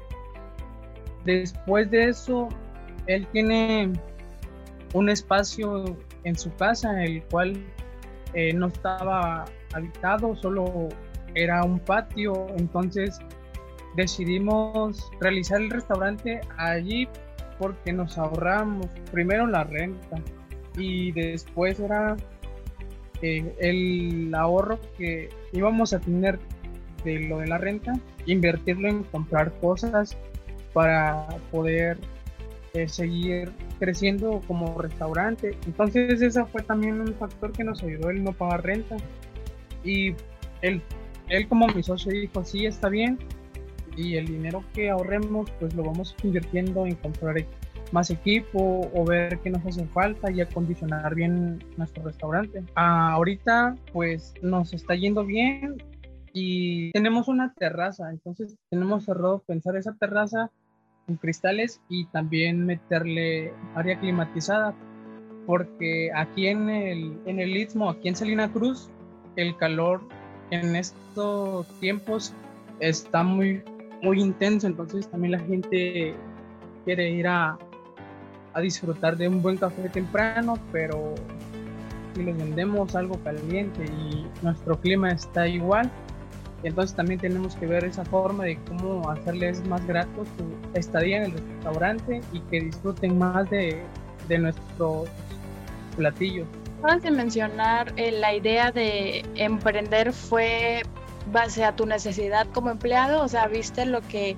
Después 1.25 1.89
de 1.89 2.09
eso, 2.09 2.47
él 3.07 3.27
tiene 3.31 3.91
un 4.93 5.09
espacio 5.09 5.97
en 6.23 6.37
su 6.37 6.53
casa, 6.55 7.03
el 7.03 7.23
cual 7.23 7.57
eh, 8.33 8.53
no 8.53 8.67
estaba 8.67 9.45
habitado, 9.73 10.35
solo 10.35 10.89
era 11.33 11.63
un 11.63 11.79
patio. 11.79 12.47
Entonces 12.57 13.19
decidimos 13.97 15.11
realizar 15.19 15.59
el 15.59 15.71
restaurante 15.71 16.39
allí 16.57 17.09
porque 17.57 17.91
nos 17.91 18.17
ahorramos 18.17 18.85
primero 19.11 19.47
la 19.47 19.63
renta 19.63 20.21
y 20.77 21.11
después 21.11 21.79
era 21.79 22.15
el 23.21 24.31
ahorro 24.35 24.79
que 24.97 25.29
íbamos 25.51 25.91
a 25.93 25.99
tener 25.99 26.39
de 27.03 27.21
lo 27.21 27.39
de 27.39 27.47
la 27.47 27.57
renta, 27.57 27.93
invertirlo 28.27 28.87
en 28.87 29.03
comprar 29.03 29.51
cosas 29.59 30.15
para 30.73 31.27
poder 31.51 31.97
eh, 32.73 32.87
seguir 32.87 33.51
creciendo 33.79 34.41
como 34.45 34.79
restaurante. 34.79 35.57
Entonces 35.65 36.21
ese 36.21 36.45
fue 36.45 36.61
también 36.61 37.01
un 37.01 37.15
factor 37.15 37.51
que 37.51 37.63
nos 37.63 37.81
ayudó 37.81 38.11
el 38.11 38.23
no 38.23 38.33
pagar 38.33 38.63
renta. 38.63 38.97
Y 39.83 40.13
él, 40.61 40.83
él 41.29 41.47
como 41.47 41.65
mi 41.67 41.81
socio 41.81 42.11
dijo, 42.11 42.43
sí, 42.43 42.67
está 42.67 42.89
bien. 42.89 43.17
Y 43.97 44.15
el 44.15 44.27
dinero 44.27 44.63
que 44.73 44.89
ahorremos, 44.89 45.49
pues 45.59 45.73
lo 45.75 45.83
vamos 45.83 46.15
invirtiendo 46.23 46.85
en 46.85 46.95
comprar 46.95 47.35
más 47.91 48.09
equipo 48.09 48.89
o 48.93 49.05
ver 49.05 49.39
qué 49.39 49.49
nos 49.49 49.65
hace 49.65 49.85
falta 49.87 50.31
y 50.31 50.41
acondicionar 50.41 51.15
bien 51.15 51.63
nuestro 51.77 52.03
restaurante. 52.03 52.63
Ah, 52.75 53.11
ahorita 53.13 53.75
pues 53.93 54.33
nos 54.41 54.73
está 54.73 54.95
yendo 54.95 55.25
bien 55.25 55.77
y 56.33 56.91
tenemos 56.91 57.27
una 57.27 57.53
terraza, 57.53 58.09
entonces 58.11 58.57
tenemos 58.69 59.05
cerrado 59.05 59.39
pensar 59.39 59.75
esa 59.77 59.95
terraza 59.95 60.51
en 61.07 61.15
cristales 61.15 61.81
y 61.89 62.05
también 62.07 62.65
meterle 62.65 63.53
área 63.75 63.99
climatizada 63.99 64.75
porque 65.47 66.11
aquí 66.13 66.47
en 66.47 66.69
el, 66.69 67.17
en 67.25 67.39
el 67.39 67.55
Istmo, 67.55 67.89
aquí 67.89 68.09
en 68.09 68.17
Salina 68.17 68.51
Cruz, 68.51 68.89
el 69.37 69.55
calor 69.55 70.01
en 70.51 70.75
estos 70.75 71.65
tiempos 71.79 72.33
está 72.81 73.23
muy, 73.23 73.63
muy 74.01 74.19
intenso, 74.21 74.67
entonces 74.67 75.07
también 75.07 75.31
la 75.31 75.39
gente 75.39 76.15
quiere 76.85 77.09
ir 77.09 77.27
a, 77.27 77.57
a 78.53 78.61
disfrutar 78.61 79.17
de 79.17 79.27
un 79.27 79.41
buen 79.41 79.57
café 79.57 79.89
temprano, 79.89 80.57
pero 80.71 81.15
si 82.15 82.23
les 82.23 82.37
vendemos 82.37 82.95
algo 82.95 83.17
caliente 83.23 83.85
y 83.85 84.25
nuestro 84.41 84.79
clima 84.79 85.11
está 85.11 85.47
igual, 85.47 85.91
entonces 86.63 86.95
también 86.95 87.19
tenemos 87.19 87.55
que 87.55 87.67
ver 87.67 87.85
esa 87.85 88.03
forma 88.05 88.45
de 88.45 88.57
cómo 88.67 89.09
hacerles 89.09 89.65
más 89.67 89.85
grato 89.85 90.25
su 90.37 90.77
estadía 90.77 91.17
en 91.17 91.23
el 91.25 91.31
restaurante 91.33 92.21
y 92.33 92.39
que 92.41 92.61
disfruten 92.61 93.17
más 93.19 93.49
de, 93.49 93.83
de 94.27 94.39
nuestros 94.39 95.07
platillos. 95.95 96.47
Acabas 96.79 97.03
de 97.03 97.11
mencionar 97.11 97.93
eh, 97.97 98.11
la 98.11 98.33
idea 98.35 98.71
de 98.71 99.23
emprender 99.35 100.13
fue 100.13 100.83
base 101.31 101.63
a 101.63 101.75
tu 101.75 101.85
necesidad 101.85 102.47
como 102.53 102.69
empleado, 102.69 103.21
o 103.21 103.27
sea, 103.27 103.47
viste 103.47 103.85
lo 103.85 104.01
que 104.01 104.37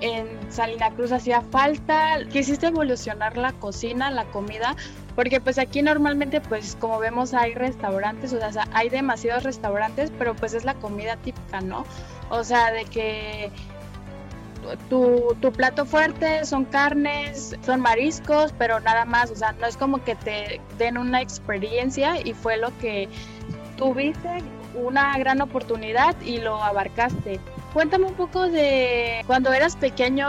en 0.00 0.26
Salina 0.50 0.90
Cruz 0.90 1.12
hacía 1.12 1.42
falta, 1.42 2.18
quisiste 2.30 2.68
evolucionar 2.68 3.36
la 3.36 3.52
cocina, 3.52 4.10
la 4.10 4.24
comida, 4.26 4.74
porque 5.14 5.40
pues 5.40 5.58
aquí 5.58 5.82
normalmente 5.82 6.40
pues 6.40 6.76
como 6.80 6.98
vemos 6.98 7.34
hay 7.34 7.54
restaurantes, 7.54 8.32
o 8.32 8.52
sea, 8.52 8.66
hay 8.72 8.88
demasiados 8.88 9.42
restaurantes, 9.42 10.10
pero 10.18 10.34
pues 10.34 10.54
es 10.54 10.64
la 10.64 10.74
comida 10.74 11.16
típica, 11.16 11.60
¿no? 11.60 11.84
O 12.30 12.44
sea, 12.44 12.72
de 12.72 12.84
que 12.86 13.50
tu, 14.88 15.36
tu, 15.40 15.52
plato 15.52 15.84
fuerte 15.84 16.44
son 16.44 16.64
carnes, 16.64 17.56
son 17.64 17.80
mariscos, 17.80 18.54
pero 18.58 18.80
nada 18.80 19.04
más, 19.04 19.30
o 19.30 19.36
sea, 19.36 19.52
no 19.52 19.66
es 19.66 19.76
como 19.76 20.02
que 20.04 20.14
te 20.14 20.60
den 20.78 20.96
una 20.96 21.20
experiencia 21.20 22.20
y 22.20 22.34
fue 22.34 22.56
lo 22.56 22.76
que 22.78 23.08
tuviste 23.76 24.42
una 24.74 25.16
gran 25.18 25.40
oportunidad 25.40 26.14
y 26.22 26.38
lo 26.38 26.62
abarcaste. 26.62 27.40
Cuéntame 27.72 28.06
un 28.06 28.14
poco 28.14 28.48
de 28.48 29.22
cuando 29.26 29.52
eras 29.52 29.76
pequeño, 29.76 30.28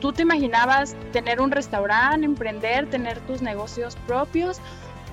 ¿tú 0.00 0.12
te 0.12 0.22
imaginabas 0.22 0.96
tener 1.12 1.40
un 1.40 1.50
restaurante, 1.50 2.24
emprender, 2.24 2.88
tener 2.90 3.20
tus 3.20 3.42
negocios 3.42 3.96
propios? 4.06 4.60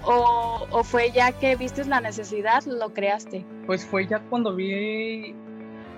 O, 0.04 0.84
fue 0.84 1.12
ya 1.12 1.32
que 1.34 1.56
viste 1.56 1.84
la 1.86 2.00
necesidad, 2.00 2.64
lo 2.64 2.94
creaste? 2.94 3.46
Pues 3.66 3.86
fue 3.86 4.08
ya 4.08 4.20
cuando 4.30 4.56
vi 4.56 5.36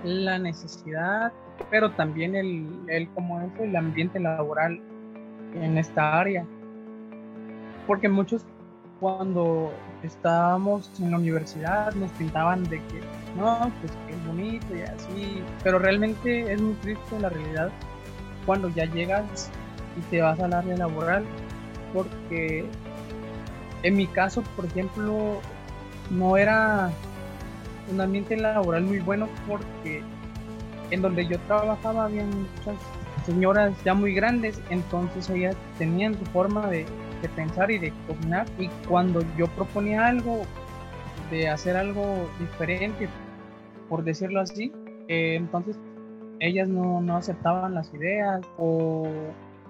la 0.03 0.39
necesidad, 0.39 1.31
pero 1.69 1.91
también 1.91 2.35
el, 2.35 2.67
el 2.87 3.07
como 3.09 3.39
es 3.41 3.51
el 3.59 3.75
ambiente 3.75 4.19
laboral 4.19 4.81
en 5.53 5.77
esta 5.77 6.19
área. 6.19 6.45
porque 7.85 8.09
muchos 8.09 8.45
cuando 9.01 9.73
estábamos 10.03 10.91
en 10.99 11.09
la 11.09 11.17
universidad 11.17 11.91
nos 11.95 12.11
pintaban 12.11 12.63
de 12.65 12.77
que 12.77 13.01
no, 13.35 13.71
pues 13.81 13.91
que 14.07 14.13
es 14.13 14.27
bonito 14.27 14.75
y 14.75 14.81
así, 14.83 15.43
pero 15.63 15.79
realmente 15.79 16.53
es 16.53 16.61
muy 16.61 16.75
triste 16.75 17.19
la 17.19 17.29
realidad 17.29 17.71
cuando 18.45 18.69
ya 18.69 18.85
llegas 18.85 19.49
y 19.97 20.01
te 20.11 20.21
vas 20.21 20.39
al 20.39 20.53
área 20.53 20.77
laboral, 20.77 21.25
porque 21.93 22.65
en 23.81 23.97
mi 23.97 24.05
caso, 24.05 24.43
por 24.55 24.65
ejemplo, 24.65 25.41
no 26.11 26.37
era 26.37 26.91
un 27.91 28.01
ambiente 28.01 28.37
laboral 28.37 28.83
muy 28.83 28.99
bueno 28.99 29.27
porque 29.47 30.03
en 30.91 31.01
donde 31.01 31.25
yo 31.25 31.39
trabajaba 31.39 32.05
había 32.05 32.23
muchas 32.23 32.75
señoras 33.25 33.73
ya 33.83 33.95
muy 33.95 34.13
grandes, 34.13 34.61
entonces 34.69 35.27
ellas 35.31 35.55
tenían 35.79 36.13
su 36.19 36.25
forma 36.25 36.67
de, 36.67 36.85
pensar 37.29 37.71
y 37.71 37.79
de 37.79 37.93
cocinar 38.07 38.45
y 38.57 38.67
cuando 38.87 39.21
yo 39.37 39.47
proponía 39.47 40.07
algo, 40.07 40.43
de 41.29 41.47
hacer 41.47 41.77
algo 41.77 42.29
diferente, 42.39 43.07
por 43.89 44.03
decirlo 44.03 44.41
así, 44.41 44.71
eh, 45.07 45.35
entonces 45.35 45.77
ellas 46.39 46.67
no, 46.67 47.01
no 47.01 47.17
aceptaban 47.17 47.73
las 47.73 47.93
ideas 47.93 48.41
o 48.57 49.07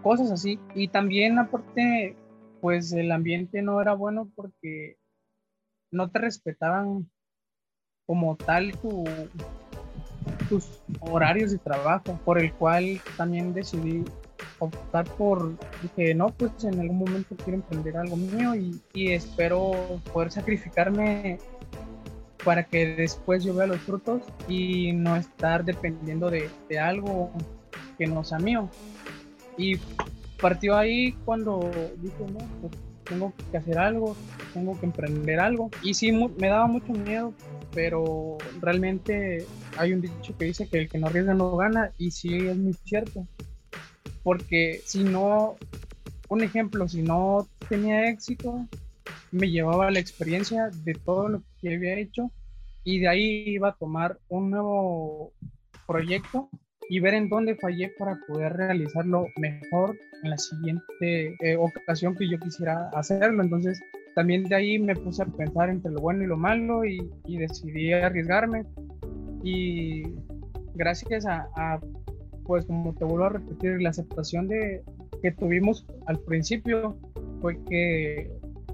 cosas 0.01 0.31
así. 0.31 0.59
Y 0.73 0.87
también 0.87 1.37
aparte, 1.37 2.15
pues 2.61 2.91
el 2.93 3.11
ambiente 3.11 3.61
no 3.61 3.81
era 3.81 3.93
bueno 3.93 4.29
porque 4.35 4.97
no 5.91 6.09
te 6.09 6.19
respetaban 6.19 7.09
como 8.05 8.37
tal 8.37 8.73
tu, 8.81 9.03
tus 10.49 10.81
horarios 10.99 11.51
de 11.51 11.59
trabajo, 11.59 12.17
por 12.23 12.39
el 12.39 12.53
cual 12.55 12.99
también 13.17 13.53
decidí 13.53 14.05
optar 14.65 15.05
por, 15.05 15.53
dije, 15.81 16.13
no, 16.13 16.29
pues 16.29 16.51
en 16.63 16.79
algún 16.79 16.99
momento 16.99 17.35
quiero 17.35 17.55
emprender 17.55 17.97
algo 17.97 18.15
mío 18.15 18.55
y, 18.55 19.11
espero 19.11 19.71
poder 20.13 20.31
sacrificarme 20.31 21.39
para 22.43 22.63
que 22.63 22.95
después 22.95 23.43
yo 23.43 23.53
vea 23.53 23.67
los 23.67 23.79
frutos 23.79 24.21
y 24.47 24.93
no 24.93 25.15
estar 25.15 25.63
dependiendo 25.63 26.29
de, 26.29 26.49
de 26.69 26.79
algo 26.79 27.31
que 27.97 28.07
no 28.07 28.23
sea 28.23 28.39
mío. 28.39 28.69
Y 29.57 29.77
partió 30.39 30.75
ahí 30.75 31.13
cuando 31.25 31.69
dije, 32.01 32.25
no, 32.31 32.39
pues 32.61 32.73
tengo 33.03 33.33
que 33.51 33.57
hacer 33.57 33.77
algo, 33.77 34.15
tengo 34.53 34.79
que 34.79 34.85
emprender 34.85 35.39
algo. 35.39 35.69
Y 35.83 35.93
sí, 35.93 36.11
me 36.11 36.47
daba 36.47 36.67
mucho 36.67 36.93
miedo, 36.93 37.33
pero 37.73 38.37
realmente 38.59 39.45
hay 39.77 39.93
un 39.93 40.01
dicho 40.01 40.35
que 40.37 40.45
dice 40.45 40.67
que 40.67 40.79
el 40.79 40.89
que 40.89 40.97
no 40.97 41.07
arriesga 41.07 41.33
no 41.33 41.55
gana, 41.55 41.91
y 41.97 42.11
sí 42.11 42.35
es 42.35 42.57
muy 42.57 42.73
cierto. 42.85 43.27
Porque 44.23 44.81
si 44.85 45.03
no, 45.03 45.57
un 46.29 46.43
ejemplo, 46.43 46.87
si 46.87 47.01
no 47.01 47.47
tenía 47.69 48.09
éxito, 48.09 48.67
me 49.31 49.49
llevaba 49.49 49.91
la 49.91 49.99
experiencia 49.99 50.69
de 50.83 50.93
todo 50.93 51.29
lo 51.29 51.43
que 51.61 51.75
había 51.75 51.97
hecho 51.97 52.31
y 52.83 52.99
de 52.99 53.07
ahí 53.07 53.43
iba 53.47 53.69
a 53.69 53.75
tomar 53.75 54.17
un 54.29 54.51
nuevo 54.51 55.31
proyecto 55.87 56.49
y 56.89 56.99
ver 56.99 57.13
en 57.13 57.29
dónde 57.29 57.55
fallé 57.55 57.93
para 57.97 58.19
poder 58.27 58.53
realizarlo 58.53 59.25
mejor 59.37 59.97
en 60.23 60.29
la 60.29 60.37
siguiente 60.37 61.35
eh, 61.39 61.55
ocasión 61.55 62.15
que 62.17 62.29
yo 62.29 62.37
quisiera 62.39 62.89
hacerlo. 62.93 63.43
Entonces, 63.43 63.79
también 64.13 64.43
de 64.43 64.55
ahí 64.55 64.79
me 64.79 64.95
puse 64.95 65.23
a 65.23 65.25
pensar 65.25 65.69
entre 65.69 65.91
lo 65.91 66.01
bueno 66.01 66.23
y 66.23 66.27
lo 66.27 66.35
malo 66.35 66.83
y, 66.83 66.99
decidí 67.25 67.93
arriesgarme. 67.93 68.65
Y 69.43 70.03
gracias 70.75 71.25
a, 71.25 71.79
pues 72.51 72.65
como 72.65 72.93
te 72.93 73.05
vuelvo 73.05 73.23
a 73.23 73.29
repetir, 73.29 73.81
la 73.81 73.91
aceptación 73.91 74.49
de, 74.49 74.83
que 75.21 75.31
tuvimos 75.31 75.87
al 76.05 76.19
principio 76.19 76.97
fue 77.39 77.57
que 77.63 78.29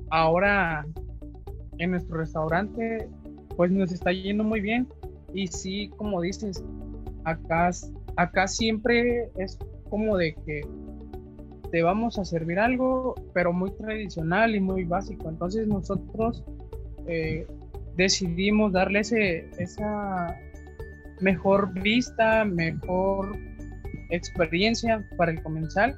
ahora 0.10 0.84
en 1.78 1.92
nuestro 1.92 2.18
restaurante 2.18 3.08
pues 3.56 3.70
nos 3.70 3.92
está 3.92 4.12
yendo 4.12 4.44
muy 4.44 4.62
bien 4.62 4.88
y 5.32 5.46
sí, 5.46 5.92
como 5.96 6.22
dices, 6.22 6.66
acá 7.24 7.70
acá 8.16 8.48
siempre 8.48 9.30
es 9.38 9.60
como 9.92 10.18
de 10.18 10.34
que 10.34 10.62
te 11.72 11.84
vamos 11.84 12.18
a 12.18 12.26
servir 12.26 12.58
algo, 12.58 13.13
pero 13.36 13.54
muy 13.54 13.70
tradicional 13.74 14.56
y 14.56 14.60
muy 14.60 14.86
básico. 14.86 15.30
Entonces 15.30 15.68
nosotros 15.68 16.44
eh, 17.06 17.46
decidimos 17.96 18.72
darle 18.72 19.02
ese, 19.02 19.46
esa 19.60 20.36
mejor 21.22 21.72
vista, 21.80 22.44
mejor 22.44 23.38
experiencia 24.10 25.04
para 25.17 25.32
el 25.32 25.41
comensal, 25.41 25.98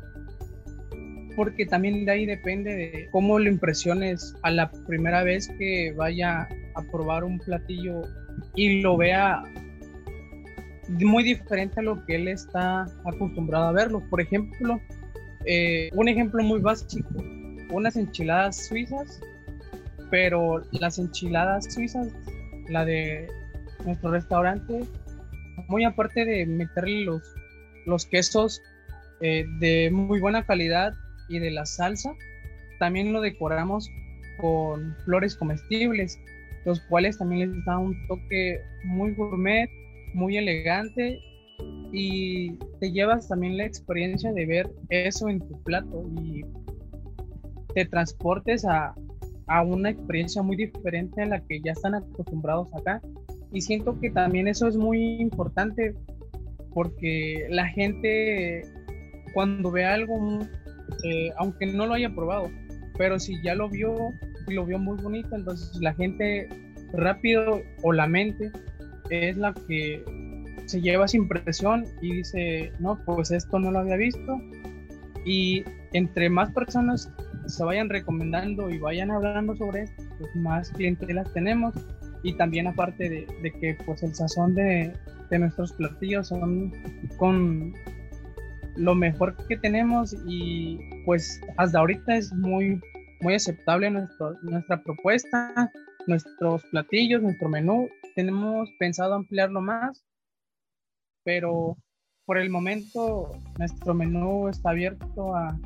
porque 1.35 1.65
también 1.65 2.05
de 2.05 2.11
ahí 2.11 2.25
depende 2.25 2.75
de 2.75 3.09
cómo 3.11 3.39
lo 3.39 3.49
impresiones 3.49 4.35
a 4.43 4.51
la 4.51 4.69
primera 4.87 5.23
vez 5.23 5.47
que 5.57 5.93
vaya 5.95 6.47
a 6.75 6.81
probar 6.91 7.23
un 7.23 7.39
platillo 7.39 8.01
y 8.55 8.81
lo 8.81 8.97
vea 8.97 9.43
muy 10.89 11.23
diferente 11.23 11.79
a 11.79 11.83
lo 11.83 12.03
que 12.05 12.15
él 12.15 12.27
está 12.27 12.83
acostumbrado 13.05 13.65
a 13.65 13.71
verlo. 13.71 14.01
Por 14.09 14.21
ejemplo, 14.21 14.81
eh, 15.45 15.89
un 15.93 16.07
ejemplo 16.07 16.43
muy 16.43 16.59
básico, 16.59 17.09
unas 17.71 17.95
enchiladas 17.95 18.67
suizas, 18.67 19.21
pero 20.09 20.63
las 20.71 20.97
enchiladas 20.97 21.73
suizas, 21.73 22.07
la 22.67 22.85
de 22.85 23.27
nuestro 23.85 24.11
restaurante, 24.11 24.81
muy 25.67 25.83
aparte 25.83 26.25
de 26.25 26.45
meterle 26.45 27.05
los, 27.05 27.21
los 27.89 28.05
quesos 28.05 28.61
eh, 29.21 29.45
de 29.59 29.89
muy 29.91 30.19
buena 30.19 30.45
calidad 30.45 30.93
y 31.27 31.39
de 31.39 31.51
la 31.51 31.65
salsa, 31.65 32.13
también 32.79 33.11
lo 33.11 33.21
decoramos 33.21 33.89
con 34.39 34.95
flores 35.03 35.35
comestibles, 35.35 36.17
los 36.65 36.79
cuales 36.81 37.17
también 37.17 37.51
les 37.53 37.65
da 37.65 37.77
un 37.77 37.95
toque 38.07 38.61
muy 38.85 39.13
gourmet 39.13 39.69
muy 40.13 40.37
elegante 40.37 41.19
y 41.91 42.53
te 42.79 42.91
llevas 42.91 43.27
también 43.27 43.57
la 43.57 43.65
experiencia 43.65 44.31
de 44.31 44.45
ver 44.45 44.71
eso 44.89 45.29
en 45.29 45.39
tu 45.39 45.61
plato 45.63 46.05
y 46.21 46.45
te 47.73 47.85
transportes 47.85 48.65
a, 48.65 48.95
a 49.47 49.61
una 49.63 49.89
experiencia 49.89 50.41
muy 50.41 50.55
diferente 50.55 51.21
a 51.21 51.25
la 51.25 51.41
que 51.41 51.59
ya 51.61 51.73
están 51.73 51.95
acostumbrados 51.95 52.73
acá. 52.73 53.01
Y 53.51 53.61
siento 53.61 53.99
que 53.99 54.11
también 54.11 54.47
eso 54.47 54.67
es 54.67 54.77
muy 54.77 55.19
importante 55.19 55.95
porque 56.79 57.45
la 57.49 57.67
gente 57.67 58.61
cuando 59.33 59.69
ve 59.69 59.83
algo, 59.83 60.39
eh, 61.03 61.29
aunque 61.37 61.65
no 61.65 61.85
lo 61.85 61.95
haya 61.95 62.09
probado, 62.09 62.49
pero 62.97 63.19
si 63.19 63.35
ya 63.43 63.53
lo 63.53 63.67
vio 63.67 64.13
y 64.47 64.53
lo 64.53 64.65
vio 64.65 64.79
muy 64.79 64.95
bonito, 64.95 65.35
entonces 65.35 65.77
la 65.81 65.93
gente 65.93 66.47
rápido 66.93 67.61
o 67.83 67.91
la 67.91 68.07
mente 68.07 68.49
es 69.09 69.35
la 69.35 69.53
que 69.67 70.05
se 70.67 70.79
lleva 70.79 71.03
esa 71.03 71.17
impresión 71.17 71.83
y 72.01 72.13
dice, 72.13 72.71
no, 72.79 72.97
pues 73.05 73.31
esto 73.31 73.59
no 73.59 73.71
lo 73.71 73.79
había 73.79 73.97
visto. 73.97 74.39
Y 75.25 75.65
entre 75.91 76.29
más 76.29 76.49
personas 76.53 77.11
se 77.45 77.61
vayan 77.65 77.89
recomendando 77.89 78.69
y 78.69 78.77
vayan 78.77 79.11
hablando 79.11 79.53
sobre 79.57 79.81
esto, 79.81 80.01
pues 80.17 80.33
más 80.33 80.69
clientelas 80.69 81.29
tenemos. 81.33 81.75
Y 82.23 82.35
también 82.35 82.67
aparte 82.67 83.09
de, 83.09 83.51
que 83.59 83.77
pues 83.85 84.01
el 84.01 84.15
sazón 84.15 84.55
de, 84.55 84.93
de, 85.29 85.39
nuestros 85.39 85.73
platillos 85.73 86.27
son 86.27 86.71
con 87.17 87.73
lo 88.75 88.95
mejor 88.95 89.35
que 89.47 89.57
tenemos 89.57 90.15
y 90.25 90.79
pues 91.05 91.41
hasta 91.57 91.79
ahorita 91.79 92.15
es 92.15 92.31
muy, 92.33 92.79
muy 93.21 93.35
aceptable 93.35 93.89
nuestro, 93.91 94.33
nuestra 94.41 94.81
propuesta, 94.81 95.71
nuestros 96.07 96.63
platillos, 96.71 97.21
nuestro 97.21 97.49
menú 97.49 97.89
tenemos 98.15 98.69
pensado 98.79 99.13
ampliarlo 99.13 99.61
más, 99.61 100.03
pero 101.23 101.77
por 102.25 102.37
el 102.37 102.49
momento 102.49 103.31
nuestro 103.57 103.93
menú 103.93 104.49
está 104.49 104.71
abierto 104.71 105.35
a, 105.35 105.57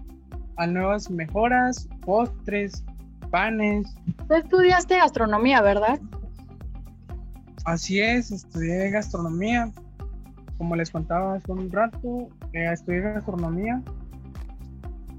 nuevas 0.67 1.09
mejoras, 1.09 1.89
postres, 2.05 2.85
panes. 3.31 3.87
Tú 4.27 4.35
estudiaste 4.35 4.95
gastronomía, 4.95 5.61
¿verdad? 5.61 5.99
Así 7.63 8.01
es, 8.01 8.31
estudié 8.31 8.89
gastronomía. 8.89 9.71
Como 10.57 10.75
les 10.75 10.91
contaba 10.91 11.35
hace 11.35 11.51
un 11.51 11.71
rato, 11.71 12.29
eh, 12.51 12.71
estudié 12.71 13.01
gastronomía 13.01 13.81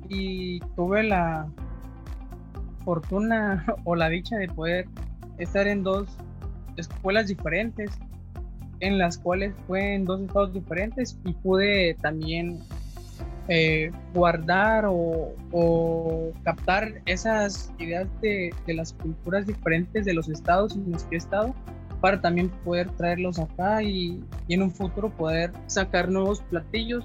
y 0.09 0.61
tuve 0.77 1.05
la 1.05 1.47
fortuna 2.85 3.65
o 3.85 3.97
la 3.97 4.11
dicha 4.11 4.37
de 4.37 4.49
poder 4.49 4.87
estar 5.39 5.67
en 5.67 5.83
dos 5.83 6.19
escuelas 6.77 7.29
diferentes, 7.29 7.91
en 8.81 8.99
las 8.99 9.17
cuales 9.17 9.55
fue 9.67 9.95
en 9.95 10.05
dos 10.05 10.21
estados 10.21 10.53
diferentes 10.53 11.19
y 11.25 11.33
pude 11.33 11.95
también 12.03 12.59
eh, 13.49 13.91
guardar 14.13 14.85
o, 14.87 15.33
captar 16.43 17.01
esas 17.07 17.73
ideas 17.79 18.07
de, 18.21 18.53
las 18.67 18.93
culturas 18.93 19.47
diferentes 19.47 20.05
de 20.05 20.13
los 20.13 20.29
estados 20.29 20.77
en 20.77 20.93
los 20.93 21.05
que 21.05 21.15
he 21.15 21.19
estado 21.19 21.55
para 22.05 22.21
también 22.21 22.51
poder 22.51 22.91
traerlos 22.91 23.39
acá 23.39 23.83
y, 23.83 24.23
y 24.47 24.53
en 24.53 24.61
un 24.61 24.71
futuro 24.71 25.09
poder 25.09 25.51
sacar 25.69 26.11
nuevos 26.11 26.43
platillos, 26.43 27.03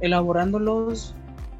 elaborándolos 0.00 1.14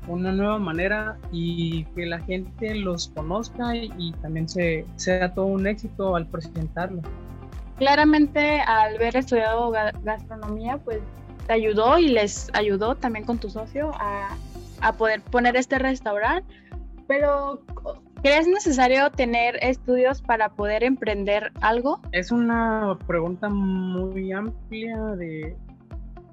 una 0.09 0.33
nueva 0.33 0.59
manera 0.59 1.17
y 1.31 1.85
que 1.95 2.07
la 2.07 2.19
gente 2.19 2.75
los 2.75 3.07
conozca 3.15 3.77
y, 3.77 4.13
también 4.21 4.49
se, 4.49 4.85
sea 4.97 5.33
todo 5.33 5.47
un 5.47 5.69
éxito 5.69 6.17
al 6.17 6.27
presentarlo. 6.27 7.03
Claramente 7.77 8.59
al 8.59 8.97
haber 8.97 9.17
estudiado 9.17 9.71
gastronomía, 10.03 10.79
pues 10.79 10.99
te 11.47 11.53
ayudó 11.53 12.01
y 12.01 12.09
les 12.09 12.51
ayudó 12.53 12.97
también 12.97 13.25
con 13.25 13.39
tu 13.39 13.49
socio 13.49 13.93
a, 13.95 14.37
a 14.81 14.93
poder 14.95 15.21
poner 15.21 15.55
este 15.55 15.79
restaurante, 15.79 16.53
pero 17.07 17.63
¿crees 18.27 18.49
necesario 18.49 19.09
tener 19.13 19.57
estudios 19.63 20.21
para 20.21 20.49
poder 20.49 20.83
emprender 20.83 21.53
algo? 21.61 22.01
Es 22.11 22.33
una 22.33 22.99
pregunta 23.07 23.49
muy 23.49 24.33
amplia 24.33 25.01
de, 25.15 25.57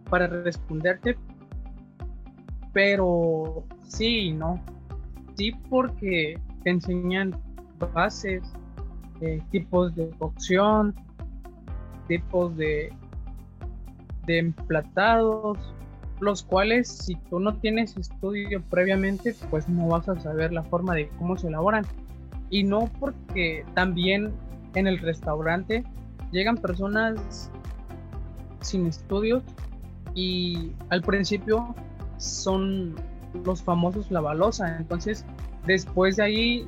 para 0.09 0.25
responderte, 0.25 1.15
pero 2.73 3.63
sí 3.87 4.29
y 4.29 4.31
no. 4.31 4.59
Sí, 5.35 5.51
porque 5.69 6.39
te 6.63 6.71
enseñan 6.71 7.39
bases, 7.93 8.41
eh, 9.21 9.39
tipos 9.51 9.93
de 9.95 10.09
cocción, 10.17 10.95
tipos 12.07 12.57
de, 12.57 12.91
de 14.25 14.39
emplatados, 14.39 15.59
los 16.23 16.43
cuales 16.43 16.87
si 16.87 17.15
tú 17.29 17.39
no 17.39 17.55
tienes 17.55 17.97
estudio 17.97 18.61
previamente, 18.69 19.35
pues 19.49 19.67
no 19.69 19.87
vas 19.87 20.09
a 20.09 20.19
saber 20.19 20.53
la 20.53 20.63
forma 20.63 20.95
de 20.95 21.09
cómo 21.19 21.37
se 21.37 21.47
elaboran. 21.47 21.85
Y 22.49 22.63
no 22.63 22.89
porque 22.99 23.65
también 23.73 24.31
en 24.75 24.87
el 24.87 24.99
restaurante 24.99 25.83
llegan 26.31 26.57
personas 26.57 27.51
sin 28.61 28.87
estudios 28.87 29.43
y 30.15 30.71
al 30.89 31.01
principio 31.01 31.75
son 32.17 32.95
los 33.45 33.61
famosos 33.61 34.09
la 34.11 34.21
balosa. 34.21 34.77
Entonces, 34.77 35.25
después 35.65 36.17
de 36.17 36.23
ahí, 36.23 36.67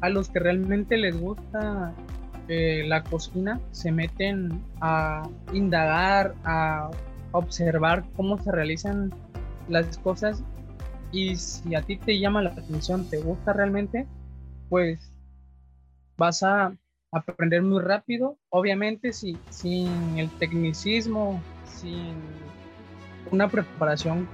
a 0.00 0.08
los 0.08 0.28
que 0.28 0.40
realmente 0.40 0.96
les 0.96 1.18
gusta 1.18 1.92
eh, 2.48 2.84
la 2.86 3.02
cocina, 3.02 3.60
se 3.72 3.92
meten 3.92 4.62
a 4.80 5.28
indagar, 5.52 6.34
a 6.44 6.90
observar 7.36 8.04
cómo 8.16 8.38
se 8.38 8.52
realizan 8.52 9.12
las 9.68 9.98
cosas 9.98 10.42
y 11.12 11.36
si 11.36 11.74
a 11.74 11.82
ti 11.82 11.96
te 11.96 12.18
llama 12.18 12.42
la 12.42 12.50
atención, 12.50 13.08
te 13.08 13.18
gusta 13.18 13.52
realmente, 13.52 14.06
pues 14.68 15.12
vas 16.16 16.42
a 16.42 16.74
aprender 17.12 17.62
muy 17.62 17.82
rápido. 17.82 18.36
Obviamente, 18.50 19.12
si, 19.12 19.38
sin 19.50 20.18
el 20.18 20.30
tecnicismo, 20.38 21.40
sin 21.64 22.14
una 23.30 23.48
preparación 23.48 24.28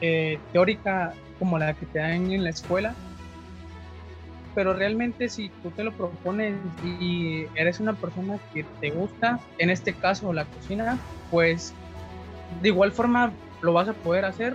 eh, 0.00 0.38
teórica 0.52 1.14
como 1.38 1.58
la 1.58 1.74
que 1.74 1.86
te 1.86 1.98
dan 1.98 2.30
en 2.30 2.44
la 2.44 2.50
escuela, 2.50 2.94
pero 4.56 4.72
realmente 4.72 5.28
si 5.28 5.50
tú 5.62 5.70
te 5.70 5.84
lo 5.84 5.92
propones 5.92 6.56
y 6.82 7.44
eres 7.54 7.78
una 7.78 7.92
persona 7.92 8.38
que 8.54 8.64
te 8.80 8.88
gusta, 8.88 9.38
en 9.58 9.68
este 9.68 9.92
caso 9.92 10.32
la 10.32 10.46
cocina, 10.46 10.98
pues 11.30 11.74
de 12.62 12.70
igual 12.70 12.90
forma 12.90 13.32
lo 13.60 13.74
vas 13.74 13.86
a 13.86 13.92
poder 13.92 14.24
hacer, 14.24 14.54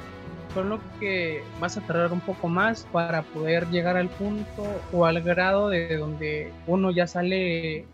solo 0.56 0.80
que 1.00 1.44
vas 1.60 1.78
a 1.78 1.82
tardar 1.82 2.12
un 2.12 2.20
poco 2.20 2.48
más 2.48 2.88
para 2.92 3.22
poder 3.22 3.70
llegar 3.70 3.96
al 3.96 4.10
punto 4.10 4.66
o 4.92 5.06
al 5.06 5.22
grado 5.22 5.70
de 5.70 5.96
donde 5.98 6.52
uno 6.66 6.90
ya 6.90 7.06
sale 7.06 7.86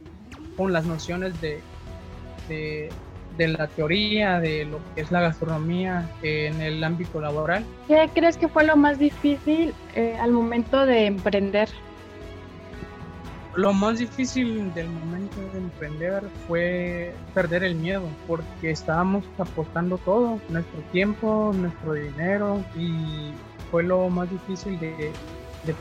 con 0.55 0.71
las 0.71 0.85
nociones 0.85 1.33
de, 1.41 1.59
de, 2.47 2.89
la 3.37 3.67
teoría, 3.67 4.39
de 4.39 4.63
lo 4.63 4.79
que 4.95 5.01
es 5.01 5.11
la 5.11 5.19
gastronomía 5.19 6.09
en 6.21 6.61
el 6.61 6.81
ámbito 6.85 7.19
laboral. 7.19 7.65
¿Qué 7.89 8.09
crees 8.13 8.37
que 8.37 8.47
fue 8.47 8.63
lo 8.63 8.77
más 8.77 8.97
difícil 8.97 9.73
eh, 9.93 10.15
al 10.21 10.31
momento 10.31 10.85
de 10.85 11.05
emprender? 11.05 11.67
Lo 13.57 13.73
más 13.73 13.97
difícil 13.97 14.71
del 14.75 14.87
momento 14.87 15.41
de 15.51 15.57
emprender 15.57 16.23
fue 16.47 17.11
perder 17.33 17.63
el 17.63 17.73
miedo, 17.73 18.07
porque 18.27 18.69
estábamos 18.69 19.25
apostando 19.39 19.97
todo, 19.97 20.39
nuestro 20.49 20.79
tiempo, 20.91 21.51
nuestro 21.55 21.93
dinero, 21.93 22.63
y 22.75 23.31
fue 23.71 23.81
lo 23.81 24.07
más 24.09 24.29
difícil 24.29 24.79
de, 24.79 25.11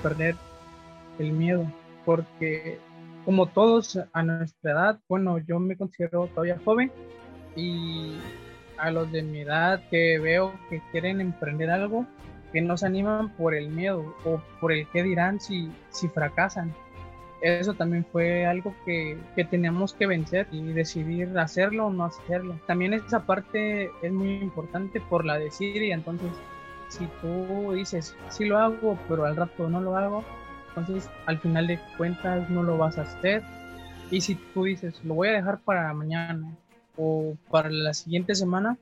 perder 0.03 0.37
el 1.19 1.33
miedo, 1.33 1.71
porque 2.07 2.79
como 3.27 3.45
todos 3.45 4.01
a 4.11 4.23
nuestra 4.23 4.73
edad, 4.73 4.99
bueno, 5.07 5.37
yo 5.37 5.61
me 5.61 5.77
considero 5.77 6.29
todavía 6.29 6.59
joven 6.65 6.91
y 7.57 8.15
a 8.79 8.91
los 8.91 9.13
de 9.13 9.23
mi 9.23 9.41
edad 9.41 9.83
que 9.91 10.19
veo 10.19 10.55
que 10.71 10.81
quieren 10.93 11.21
emprender 11.21 11.69
algo, 11.69 12.07
que 12.55 12.63
no 12.63 12.79
se 12.79 12.87
animan 12.87 13.37
por 13.37 13.55
el 13.55 13.69
miedo 13.69 14.17
o 14.25 14.41
por 14.63 14.73
el 14.73 14.89
qué 14.89 15.03
dirán 15.03 15.41
si, 15.41 15.71
si 15.91 16.09
fracasan 16.09 16.75
eso 17.41 17.75
también 17.75 18.05
fue 18.11 18.47
algo 18.47 18.75
que, 18.85 19.19
que, 19.35 19.45
teníamos 19.45 19.95
que 19.95 20.07
vencer 20.07 20.47
y 20.51 20.63
decidir 20.73 21.39
hacerlo 21.39 21.87
o 21.87 21.91
no 21.91 22.05
hacerlo. 22.05 22.59
También 22.67 22.95
esa 22.95 23.27
parte 23.27 23.91
es 24.03 24.13
muy 24.13 24.37
importante 24.37 25.01
por 25.01 25.25
la 25.25 25.39
de 25.39 25.51
y 25.61 25.91
entonces 25.91 26.31
si 26.89 27.07
tú 27.21 27.73
dices, 27.73 28.17
sí 28.31 28.45
lo 28.45 28.59
hago, 28.59 28.99
pero 29.09 29.25
al 29.25 29.37
rato 29.37 29.69
no 29.69 29.81
lo 29.81 29.97
hago, 29.97 30.25
entonces 30.69 31.11
al 31.27 31.39
final 31.39 31.67
de 31.67 31.81
cuentas 31.97 32.49
no 32.51 32.63
lo 32.63 32.79
vas 32.79 32.99
a 32.99 33.03
hacer. 33.03 33.43
Y 34.11 34.21
si 34.21 34.37
tú 34.37 34.65
dices, 34.65 35.03
lo 35.05 35.15
voy 35.15 35.29
a 35.29 35.33
dejar 35.33 35.59
para 35.61 35.93
mañana 35.93 36.55
o 36.97 37.35
para 37.51 37.71
la 37.71 37.93
siguiente 37.93 38.35
semana, 38.35 38.79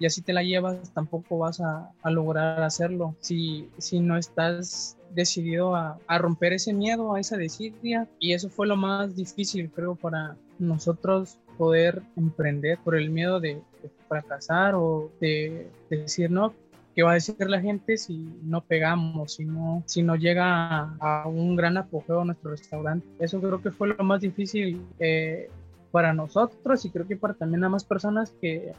y 0.00 0.06
así 0.06 0.22
te 0.22 0.32
la 0.32 0.42
llevas, 0.42 0.92
tampoco 0.94 1.38
vas 1.38 1.60
a, 1.60 1.92
lograr 2.04 2.62
hacerlo 2.62 3.14
si, 3.20 3.68
si 3.76 4.00
no 4.00 4.16
estás 4.16 4.96
decidido 5.14 5.76
a, 5.76 5.98
a, 6.06 6.18
romper 6.18 6.54
ese 6.54 6.72
miedo, 6.72 7.14
a 7.14 7.20
esa 7.20 7.36
desidia. 7.36 8.08
Y 8.18 8.32
eso 8.32 8.48
fue 8.48 8.66
lo 8.66 8.76
más 8.76 9.14
difícil, 9.14 9.70
creo, 9.70 9.94
para 9.94 10.36
nosotros 10.58 11.38
poder 11.58 12.00
emprender 12.16 12.78
por 12.82 12.96
el 12.96 13.10
miedo 13.10 13.40
de, 13.40 13.60
fracasar 14.08 14.74
o 14.74 15.10
de, 15.20 15.68
decir, 15.90 16.30
no, 16.30 16.54
¿qué 16.94 17.02
va 17.02 17.10
a 17.10 17.14
decir 17.14 17.36
la 17.38 17.60
gente 17.60 17.98
si 17.98 18.16
no 18.42 18.62
pegamos, 18.62 19.34
si 19.34 19.44
no, 19.44 19.82
si 19.84 20.02
no 20.02 20.16
llega 20.16 20.96
a, 20.98 21.28
un 21.28 21.56
gran 21.56 21.76
apogeo 21.76 22.22
a 22.22 22.24
nuestro 22.24 22.52
restaurante? 22.52 23.06
Eso 23.18 23.38
creo 23.38 23.60
que 23.60 23.70
fue 23.70 23.88
lo 23.88 24.02
más 24.02 24.22
difícil 24.22 24.80
eh, 24.98 25.50
para 25.90 26.14
nosotros 26.14 26.82
y 26.86 26.90
creo 26.90 27.06
que 27.06 27.16
para 27.18 27.34
también 27.34 27.62
a 27.64 27.68
más 27.68 27.84
personas 27.84 28.32
que 28.40 28.72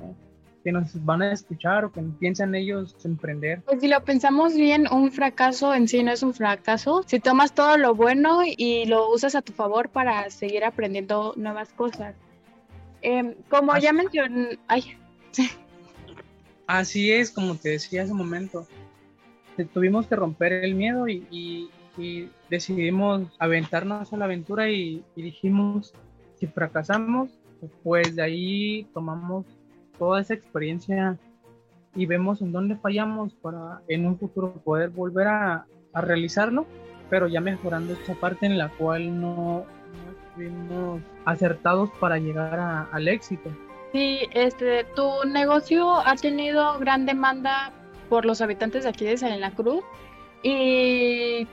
que 0.63 0.71
nos 0.71 1.03
van 1.05 1.21
a 1.21 1.31
escuchar 1.31 1.85
o 1.85 1.91
que 1.91 2.01
piensan 2.19 2.55
ellos 2.55 2.95
emprender? 3.03 3.61
Pues 3.61 3.81
si 3.81 3.87
lo 3.87 4.03
pensamos 4.03 4.55
bien, 4.55 4.87
un 4.91 5.11
fracaso 5.11 5.73
en 5.73 5.87
sí 5.87 6.03
no 6.03 6.11
es 6.11 6.23
un 6.23 6.33
fracaso. 6.33 7.03
Si 7.07 7.19
tomas 7.19 7.53
todo 7.53 7.77
lo 7.77 7.95
bueno 7.95 8.41
y 8.45 8.85
lo 8.85 9.09
usas 9.09 9.35
a 9.35 9.41
tu 9.41 9.53
favor 9.53 9.89
para 9.89 10.29
seguir 10.29 10.63
aprendiendo 10.63 11.33
nuevas 11.35 11.73
cosas. 11.73 12.15
Em, 13.01 13.33
como 13.49 13.75
ya 13.77 13.93
mencioné, 13.93 14.59
ay, 14.67 14.95
Así 16.67 17.11
es, 17.11 17.31
como 17.31 17.55
te 17.55 17.69
decía 17.69 18.03
hace 18.03 18.11
un 18.11 18.17
momento. 18.17 18.65
Tuvimos 19.73 20.07
que 20.07 20.15
romper 20.15 20.53
el 20.53 20.75
miedo 20.75 21.07
y, 21.07 21.69
decidimos 22.49 23.27
aventarnos 23.37 24.11
a 24.13 24.17
la 24.17 24.25
aventura 24.25 24.69
y, 24.69 25.03
y 25.15 25.21
dijimos, 25.21 25.93
si 26.39 26.47
fracasamos, 26.47 27.29
pues 27.83 28.15
de 28.15 28.23
ahí 28.23 28.87
tomamos 28.93 29.45
toda 30.01 30.19
esa 30.19 30.33
experiencia 30.33 31.15
y 31.93 32.07
vemos 32.07 32.41
en 32.41 32.51
dónde 32.51 32.75
fallamos 32.75 33.35
para 33.35 33.81
en 33.87 34.07
un 34.07 34.17
futuro 34.17 34.51
poder 34.63 34.89
volver 34.89 35.27
a, 35.27 35.67
a 35.93 36.01
realizarlo, 36.01 36.65
pero 37.11 37.27
ya 37.27 37.39
mejorando 37.39 37.93
esa 37.93 38.15
parte 38.15 38.47
en 38.47 38.57
la 38.57 38.69
cual 38.69 39.21
no, 39.21 39.63
estuvimos 40.25 41.01
acertados 41.25 41.91
para 41.99 42.17
llegar 42.17 42.59
a, 42.59 42.83
al 42.91 43.07
éxito. 43.07 43.51
Sí, 43.91 44.21
este, 44.33 44.85
tu 44.95 45.07
negocio 45.27 45.99
ha 45.99 46.15
tenido 46.15 46.79
gran 46.79 47.05
demanda 47.05 47.71
por 48.09 48.25
los 48.25 48.41
habitantes 48.41 48.85
de 48.85 48.89
aquí 48.89 49.05
de 49.05 49.17
Salina 49.17 49.53
Cruz 49.53 49.83
y 50.41 51.47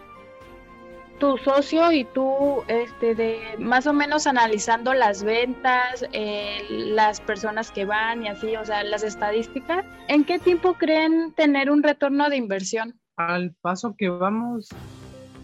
tu 1.19 1.37
socio 1.39 1.93
y 1.93 2.05
tú, 2.05 2.63
este, 2.69 3.15
de 3.15 3.41
más 3.59 3.87
o 3.87 3.93
menos 3.93 4.27
analizando 4.27 4.95
las 4.95 5.23
ventas, 5.23 6.05
eh, 6.13 6.63
las 6.71 7.21
personas 7.21 7.71
que 7.71 7.85
van 7.85 8.25
y 8.25 8.29
así, 8.29 8.57
o 8.57 8.65
sea, 8.65 8.83
las 8.85 9.03
estadísticas, 9.03 9.85
¿en 10.09 10.25
qué 10.25 10.39
tiempo 10.39 10.75
creen 10.75 11.33
tener 11.35 11.71
un 11.71 11.83
retorno 11.83 12.29
de 12.29 12.37
inversión? 12.37 12.99
Al 13.17 13.55
paso 13.61 13.95
que 13.99 14.09
vamos, 14.09 14.69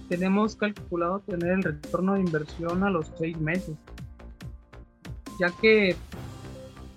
tenemos 0.09 0.57
calculado 0.57 1.21
tener 1.21 1.53
el 1.53 1.63
retorno 1.63 2.15
de 2.15 2.21
inversión 2.21 2.85
a 2.85 2.91
los 2.91 3.11
seis 3.19 3.39
meses, 3.39 3.77
ya 5.41 5.51
que 5.61 5.97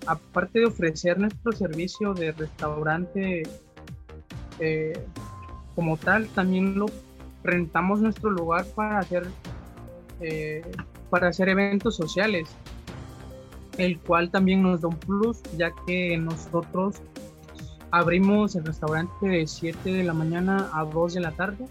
aparte 0.06 0.60
de 0.60 0.66
ofrecer 0.66 1.18
nuestro 1.18 1.52
servicio 1.52 2.14
de 2.14 2.32
restaurante 2.32 3.42
eh, 4.60 5.04
como 5.74 5.96
tal, 5.96 6.26
también 6.28 6.78
lo 6.78 6.86
rentamos 7.42 8.00
nuestro 8.00 8.30
lugar 8.30 8.64
para 8.74 8.98
hacer, 8.98 9.26
eh, 10.20 10.62
para 11.10 11.28
hacer 11.28 11.48
eventos 11.48 11.96
sociales, 11.96 12.48
el 13.76 13.98
cual 14.00 14.30
también 14.30 14.62
nos 14.62 14.80
da 14.80 14.88
un 14.88 14.96
plus, 14.96 15.42
ya 15.56 15.70
que 15.86 16.16
nosotros 16.18 17.00
abrimos 17.90 18.54
el 18.56 18.64
restaurante 18.64 19.26
de 19.26 19.46
7 19.46 19.92
de 19.92 20.04
la 20.04 20.12
mañana 20.12 20.70
a 20.74 20.84
2 20.84 21.14
de 21.14 21.20
la 21.20 21.32
tarde 21.32 21.66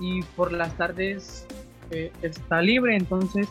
y 0.00 0.22
por 0.22 0.52
las 0.52 0.76
tardes 0.76 1.46
eh, 1.90 2.12
está 2.22 2.62
libre, 2.62 2.96
entonces 2.96 3.48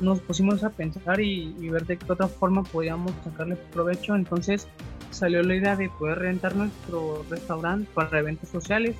nos 0.00 0.20
pusimos 0.20 0.64
a 0.64 0.70
pensar 0.70 1.20
y, 1.20 1.52
ver 1.68 1.86
de 1.86 1.96
qué 1.96 2.12
otra 2.12 2.28
forma 2.28 2.62
podíamos 2.64 3.12
sacarle 3.22 3.56
provecho, 3.56 4.14
entonces 4.14 4.66
salió 5.10 5.42
la 5.42 5.54
idea 5.54 5.76
de 5.76 5.88
poder 5.88 6.18
rentar 6.18 6.56
nuestro 6.56 7.24
restaurante 7.30 7.88
para 7.94 8.18
eventos 8.18 8.48
sociales, 8.48 8.96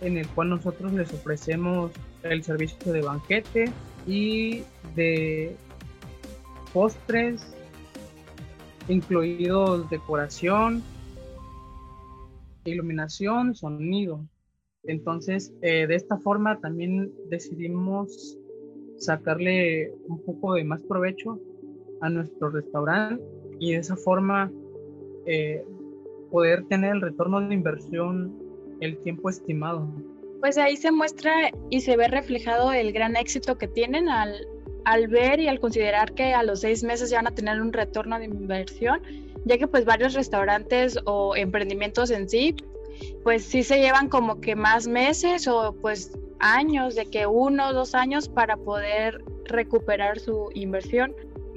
en 0.00 0.16
el 0.18 0.26
cual 0.28 0.50
nosotros 0.50 0.92
les 0.92 1.12
ofrecemos 1.12 1.92
el 2.22 2.42
servicio 2.42 2.92
de 2.92 3.02
banquete 3.02 3.72
y 4.06 4.62
de 4.94 5.56
postres, 6.72 7.54
incluidos 8.88 9.88
decoración, 9.90 10.82
iluminación, 12.64 13.54
sonido. 13.54 14.20
Entonces, 14.84 15.52
eh, 15.62 15.86
de 15.86 15.94
esta 15.94 16.18
forma 16.18 16.60
también 16.60 17.12
decidimos 17.30 18.38
sacarle 18.98 19.92
un 20.08 20.22
poco 20.22 20.54
de 20.54 20.64
más 20.64 20.82
provecho 20.82 21.38
a 22.00 22.10
nuestro 22.10 22.50
restaurante 22.50 23.22
y 23.58 23.72
de 23.72 23.78
esa 23.78 23.96
forma 23.96 24.50
eh, 25.26 25.64
poder 26.30 26.64
tener 26.66 26.96
el 26.96 27.00
retorno 27.00 27.40
de 27.40 27.54
inversión 27.54 28.43
el 28.80 28.98
tiempo 28.98 29.30
estimado. 29.30 29.88
Pues 30.40 30.58
ahí 30.58 30.76
se 30.76 30.92
muestra 30.92 31.50
y 31.70 31.80
se 31.80 31.96
ve 31.96 32.08
reflejado 32.08 32.72
el 32.72 32.92
gran 32.92 33.16
éxito 33.16 33.56
que 33.56 33.68
tienen 33.68 34.08
al, 34.08 34.46
al 34.84 35.08
ver 35.08 35.40
y 35.40 35.48
al 35.48 35.60
considerar 35.60 36.12
que 36.12 36.34
a 36.34 36.42
los 36.42 36.60
seis 36.60 36.84
meses 36.84 37.10
ya 37.10 37.18
van 37.18 37.28
a 37.28 37.34
tener 37.34 37.60
un 37.60 37.72
retorno 37.72 38.18
de 38.18 38.26
inversión, 38.26 39.00
ya 39.44 39.58
que 39.58 39.66
pues 39.66 39.84
varios 39.84 40.14
restaurantes 40.14 40.98
o 41.06 41.34
emprendimientos 41.36 42.10
en 42.10 42.28
sí, 42.28 42.54
pues 43.22 43.44
sí 43.44 43.62
se 43.62 43.78
llevan 43.78 44.08
como 44.08 44.40
que 44.40 44.54
más 44.54 44.86
meses 44.86 45.48
o 45.48 45.74
pues 45.80 46.12
años, 46.40 46.94
de 46.94 47.06
que 47.06 47.26
uno 47.26 47.68
o 47.68 47.72
dos 47.72 47.94
años 47.94 48.28
para 48.28 48.56
poder 48.56 49.24
recuperar 49.44 50.18
su 50.18 50.50
inversión. 50.54 51.14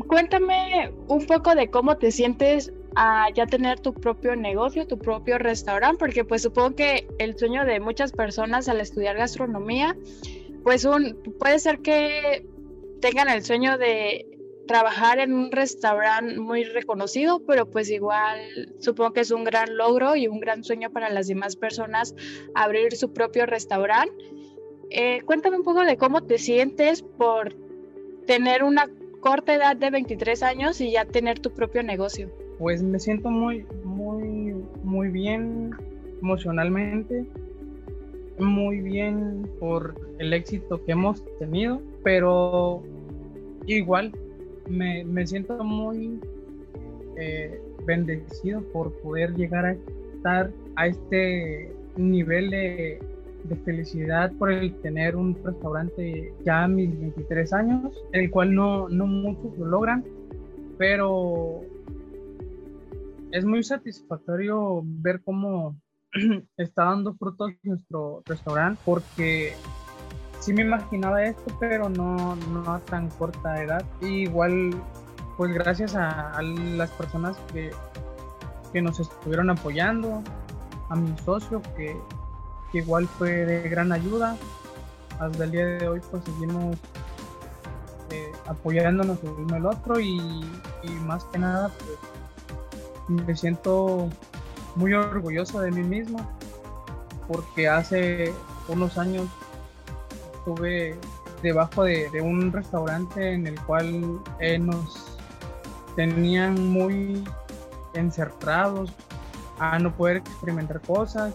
Cuéntame 0.07 0.91
un 1.07 1.25
poco 1.25 1.55
de 1.55 1.69
cómo 1.69 1.97
te 1.97 2.11
sientes 2.11 2.71
a 2.99 3.29
ya 3.31 3.45
tener 3.45 3.79
tu 3.79 3.93
propio 3.93 4.35
negocio, 4.35 4.87
tu 4.87 4.97
propio 4.97 5.37
restaurante, 5.37 5.99
porque 5.99 6.25
pues 6.25 6.41
supongo 6.41 6.75
que 6.75 7.07
el 7.19 7.37
sueño 7.37 7.63
de 7.63 7.79
muchas 7.79 8.11
personas 8.11 8.67
al 8.67 8.81
estudiar 8.81 9.15
gastronomía, 9.15 9.95
pues 10.63 10.83
un, 10.83 11.15
puede 11.39 11.59
ser 11.59 11.79
que 11.79 12.43
tengan 12.99 13.29
el 13.29 13.43
sueño 13.43 13.77
de 13.77 14.25
trabajar 14.65 15.19
en 15.19 15.31
un 15.33 15.51
restaurante 15.51 16.39
muy 16.39 16.63
reconocido, 16.63 17.45
pero 17.45 17.69
pues 17.69 17.91
igual 17.91 18.73
supongo 18.79 19.13
que 19.13 19.21
es 19.21 19.29
un 19.29 19.43
gran 19.43 19.77
logro 19.77 20.15
y 20.15 20.27
un 20.27 20.39
gran 20.39 20.63
sueño 20.63 20.89
para 20.89 21.11
las 21.11 21.27
demás 21.27 21.55
personas 21.55 22.15
abrir 22.55 22.95
su 22.95 23.13
propio 23.13 23.45
restaurante. 23.45 24.11
Eh, 24.89 25.21
cuéntame 25.21 25.57
un 25.57 25.63
poco 25.63 25.81
de 25.81 25.97
cómo 25.97 26.23
te 26.23 26.39
sientes 26.39 27.03
por 27.03 27.55
tener 28.25 28.63
una 28.63 28.89
corta 29.19 29.53
edad 29.53 29.75
de 29.75 29.91
23 29.91 30.41
años 30.41 30.81
y 30.81 30.91
ya 30.91 31.05
tener 31.05 31.39
tu 31.39 31.53
propio 31.53 31.83
negocio. 31.83 32.46
Pues 32.59 32.81
me 32.81 32.99
siento 32.99 33.29
muy, 33.29 33.65
muy, 33.83 34.55
muy 34.83 35.09
bien 35.09 35.71
emocionalmente, 36.21 37.25
muy 38.39 38.81
bien 38.81 39.47
por 39.59 39.95
el 40.17 40.33
éxito 40.33 40.83
que 40.83 40.93
hemos 40.93 41.23
tenido, 41.37 41.81
pero 42.03 42.81
igual 43.67 44.11
me, 44.69 45.03
me 45.05 45.25
siento 45.27 45.63
muy 45.63 46.19
eh, 47.17 47.61
bendecido 47.85 48.61
por 48.73 48.91
poder 49.01 49.35
llegar 49.35 49.65
a 49.65 49.77
estar 50.15 50.51
a 50.75 50.87
este 50.87 51.71
nivel 51.95 52.49
de, 52.49 52.99
de 53.43 53.55
felicidad 53.57 54.31
por 54.37 54.51
el 54.51 54.73
tener 54.81 55.15
un 55.15 55.35
restaurante 55.43 56.33
ya 56.43 56.63
a 56.63 56.67
mis 56.67 56.99
23 56.99 57.53
años, 57.53 58.03
el 58.11 58.29
cual 58.29 58.53
no, 58.53 58.89
no 58.89 59.07
muchos 59.07 59.57
lo 59.57 59.65
logran, 59.67 60.03
pero 60.77 61.61
es 63.31 63.45
muy 63.45 63.63
satisfactorio 63.63 64.81
ver 64.83 65.21
cómo 65.23 65.75
está 66.57 66.85
dando 66.85 67.15
frutos 67.15 67.51
nuestro 67.63 68.23
restaurante 68.25 68.81
porque 68.85 69.53
sí 70.39 70.53
me 70.53 70.61
imaginaba 70.61 71.23
esto, 71.23 71.55
pero 71.59 71.89
no, 71.89 72.35
no 72.35 72.71
a 72.71 72.79
tan 72.79 73.09
corta 73.09 73.61
edad. 73.61 73.85
igual, 74.01 74.71
pues 75.37 75.53
gracias 75.53 75.95
a, 75.95 76.41
las 76.41 76.91
personas 76.91 77.37
que, 77.53 77.71
que 78.73 78.81
nos 78.81 78.99
estuvieron 78.99 79.49
apoyando, 79.49 80.23
a 80.89 80.95
mi 80.95 81.15
socio 81.17 81.61
que 81.75 81.95
que 82.71 82.79
igual 82.79 83.07
fue 83.07 83.45
de 83.45 83.69
gran 83.69 83.91
ayuda. 83.91 84.37
Hasta 85.19 85.43
el 85.43 85.51
día 85.51 85.65
de 85.65 85.87
hoy 85.87 86.01
pues 86.11 86.23
seguimos 86.23 86.77
eh, 88.11 88.31
apoyándonos 88.45 89.23
el 89.23 89.29
uno 89.29 89.55
al 89.55 89.65
otro 89.65 89.99
y, 89.99 90.21
más 91.05 91.23
que 91.25 91.39
nada 91.39 91.69
pues 91.69 91.97
me 93.07 93.35
siento 93.35 94.09
muy 94.75 94.93
orgulloso 94.93 95.61
de 95.61 95.71
mí 95.71 95.83
mismo 95.83 96.19
porque 97.27 97.67
hace 97.67 98.33
unos 98.67 98.97
años 98.97 99.27
estuve 100.35 100.95
debajo 101.41 101.83
de, 101.83 102.09
un 102.21 102.51
restaurante 102.51 103.33
en 103.33 103.47
el 103.47 103.59
cual 103.61 104.19
eh, 104.39 104.57
nos 104.57 105.17
tenían 105.95 106.67
muy 106.67 107.23
encerrados 107.93 108.91
a 109.59 109.79
no 109.79 109.91
poder 109.91 110.17
experimentar 110.17 110.79
cosas 110.81 111.33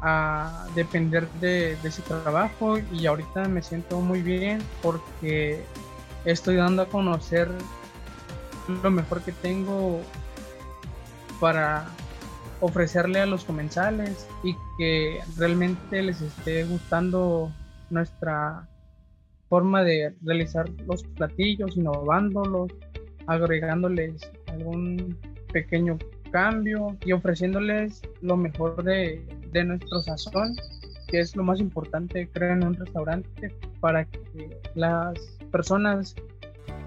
a 0.00 0.66
depender 0.74 1.28
de, 1.40 1.72
ese 1.82 2.02
trabajo 2.02 2.78
y 2.78 3.06
ahorita 3.06 3.48
me 3.48 3.62
siento 3.62 4.00
muy 4.00 4.22
bien 4.22 4.62
porque 4.82 5.64
estoy 6.24 6.56
dando 6.56 6.82
a 6.82 6.86
conocer 6.86 7.50
lo 8.82 8.90
mejor 8.90 9.22
que 9.22 9.32
tengo 9.32 10.00
para 11.40 11.86
ofrecerle 12.60 13.20
a 13.20 13.26
los 13.26 13.44
comensales 13.44 14.28
y 14.42 14.54
que 14.76 15.20
realmente 15.36 16.02
les 16.02 16.20
esté 16.20 16.64
gustando 16.64 17.52
nuestra 17.90 18.68
forma 19.48 19.82
de 19.82 20.14
realizar 20.22 20.68
los 20.86 21.02
platillos, 21.02 21.76
innovándolos, 21.76 22.70
agregándoles 23.26 24.30
algún 24.48 25.16
pequeño 25.52 25.98
cambio 26.30 26.96
y 27.04 27.12
ofreciéndoles 27.12 28.02
lo 28.20 28.36
mejor 28.36 28.82
de, 28.82 29.24
de 29.52 29.64
nuestro 29.64 30.00
sazón, 30.00 30.54
que 31.06 31.20
es 31.20 31.34
lo 31.36 31.42
más 31.42 31.60
importante, 31.60 32.28
creo, 32.32 32.52
en 32.52 32.64
un 32.64 32.74
restaurante 32.74 33.54
para 33.80 34.04
que 34.04 34.60
las 34.74 35.14
personas 35.50 36.14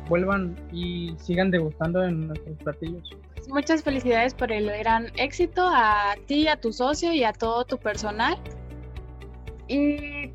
vuelvan 0.10 0.56
y 0.72 1.16
sigan 1.18 1.50
degustando 1.50 2.02
de 2.02 2.12
nuestros 2.12 2.58
platillos. 2.58 3.10
Muchas 3.50 3.84
felicidades 3.84 4.34
por 4.34 4.52
el 4.52 4.68
gran 4.78 5.08
éxito 5.18 5.64
a 5.68 6.16
ti, 6.28 6.48
a 6.48 6.58
tu 6.58 6.72
socio 6.72 7.12
y 7.14 7.24
a 7.24 7.34
todo 7.34 7.66
tu 7.66 7.78
personal. 7.78 8.38
Y 9.68 10.32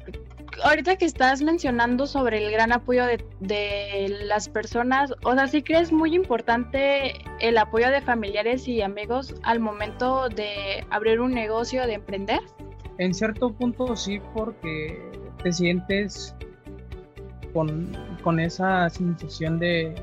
ahorita 0.65 0.97
que 0.97 1.05
estás 1.05 1.43
mencionando 1.43 2.07
sobre 2.07 2.45
el 2.45 2.51
gran 2.51 2.73
apoyo 2.73 3.05
de, 3.41 4.17
las 4.25 4.49
personas, 4.49 5.13
o 5.23 5.35
sea, 5.35 5.47
¿sí 5.47 5.63
crees 5.63 5.93
muy 5.93 6.15
importante 6.15 7.15
el 7.41 7.59
apoyo 7.59 7.91
de 7.91 8.01
familiares 8.01 8.67
y 8.69 8.83
amigos 8.83 9.35
al 9.43 9.61
momento 9.61 10.29
de 10.29 10.85
abrir 10.91 11.21
un 11.21 11.33
negocio, 11.33 11.87
de 11.87 11.95
emprender? 11.95 12.41
En 12.99 13.13
cierto 13.13 13.53
punto 13.53 13.95
sí, 13.95 14.21
porque 14.35 15.01
te 15.43 15.53
sientes 15.53 16.35
con, 17.53 18.41
esa 18.41 18.89
sensación 18.91 19.59
de, 19.59 19.95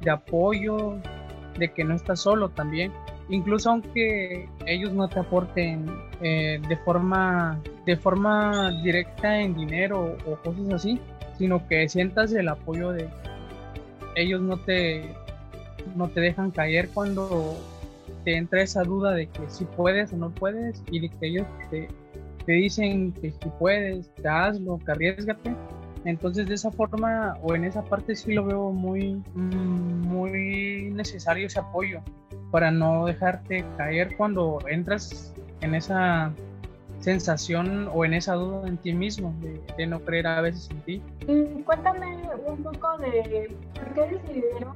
de 0.00 0.10
apoyo, 0.10 0.96
de 1.60 1.72
que 1.72 1.84
no 1.84 1.94
estás 1.94 2.20
solo 2.20 2.48
también 2.48 2.92
incluso 3.28 3.70
aunque 3.70 4.48
ellos 4.66 4.92
no 4.92 5.08
te 5.08 5.20
aporten 5.20 5.86
eh, 6.20 6.60
de 6.68 6.76
forma 6.78 7.60
de 7.86 7.96
forma 7.96 8.82
directa 8.82 9.40
en 9.40 9.54
dinero 9.54 10.16
o 10.26 10.34
cosas 10.36 10.72
así 10.72 11.00
sino 11.38 11.66
que 11.68 11.88
sientas 11.88 12.32
el 12.32 12.48
apoyo 12.48 12.90
de 12.90 13.08
ellos 14.16 14.40
no 14.40 14.56
te 14.56 15.14
no 15.94 16.08
te 16.08 16.20
dejan 16.20 16.50
caer 16.50 16.88
cuando 16.92 17.56
te 18.24 18.36
entra 18.36 18.62
esa 18.62 18.82
duda 18.82 19.12
de 19.12 19.26
que 19.28 19.48
si 19.48 19.64
puedes 19.64 20.12
o 20.12 20.16
no 20.16 20.30
puedes 20.30 20.82
y 20.90 21.00
de 21.00 21.08
que 21.08 21.26
ellos 21.26 21.46
te, 21.70 21.88
te 22.46 22.52
dicen 22.52 23.12
que 23.12 23.30
si 23.30 23.48
puedes, 23.58 24.12
te 24.14 24.28
hazlo, 24.28 24.78
que 24.84 24.92
arriesgate. 24.92 25.54
Entonces 26.04 26.46
de 26.46 26.54
esa 26.54 26.70
forma 26.70 27.34
o 27.42 27.54
en 27.54 27.64
esa 27.64 27.82
parte 27.82 28.16
sí 28.16 28.32
lo 28.32 28.44
veo 28.44 28.70
muy, 28.70 29.22
muy 29.34 30.90
necesario 30.92 31.46
ese 31.46 31.60
apoyo 31.60 32.00
para 32.50 32.70
no 32.70 33.06
dejarte 33.06 33.64
caer 33.76 34.16
cuando 34.16 34.58
entras 34.68 35.34
en 35.60 35.74
esa 35.74 36.32
sensación 37.00 37.90
o 37.92 38.04
en 38.04 38.14
esa 38.14 38.34
duda 38.34 38.68
en 38.68 38.76
ti 38.76 38.92
mismo, 38.92 39.34
de, 39.76 39.86
no 39.86 40.00
creer 40.00 40.26
a 40.26 40.40
veces 40.40 40.70
en 40.70 40.80
ti. 40.82 41.02
Y 41.26 41.62
cuéntame 41.62 42.20
un 42.46 42.62
poco 42.62 42.98
de 42.98 43.54
por 43.74 43.94
qué 43.94 44.18
decidieron 44.18 44.74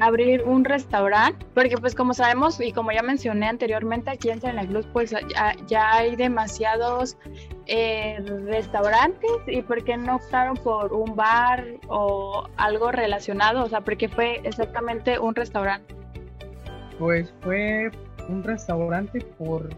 abrir, 0.00 0.42
un 0.44 0.64
restaurante, 0.64 1.44
porque 1.54 1.76
pues 1.76 1.94
como 1.94 2.14
sabemos 2.14 2.60
y 2.60 2.72
como 2.72 2.92
ya 2.92 3.02
mencioné 3.02 3.46
anteriormente, 3.46 4.10
aquí 4.10 4.30
en 4.30 4.40
Santa 4.40 4.66
Cruz 4.66 4.86
pues 4.92 5.14
ya, 5.68 5.92
hay 5.92 6.16
demasiados 6.16 7.16
eh, 7.66 8.18
restaurantes 8.46 9.30
y 9.46 9.62
por 9.62 9.84
qué 9.84 9.96
no 9.96 10.16
optaron 10.16 10.56
por 10.56 10.92
un 10.92 11.14
bar 11.14 11.64
o 11.88 12.48
algo 12.56 12.90
relacionado, 12.90 13.64
o 13.64 13.68
sea, 13.68 13.82
porque 13.82 14.08
fue 14.08 14.40
exactamente 14.44 15.18
un 15.18 15.34
restaurante. 15.34 15.94
Pues 16.98 17.32
fue 17.40 17.90
un 18.28 18.42
restaurante 18.42 19.20
por 19.38 19.70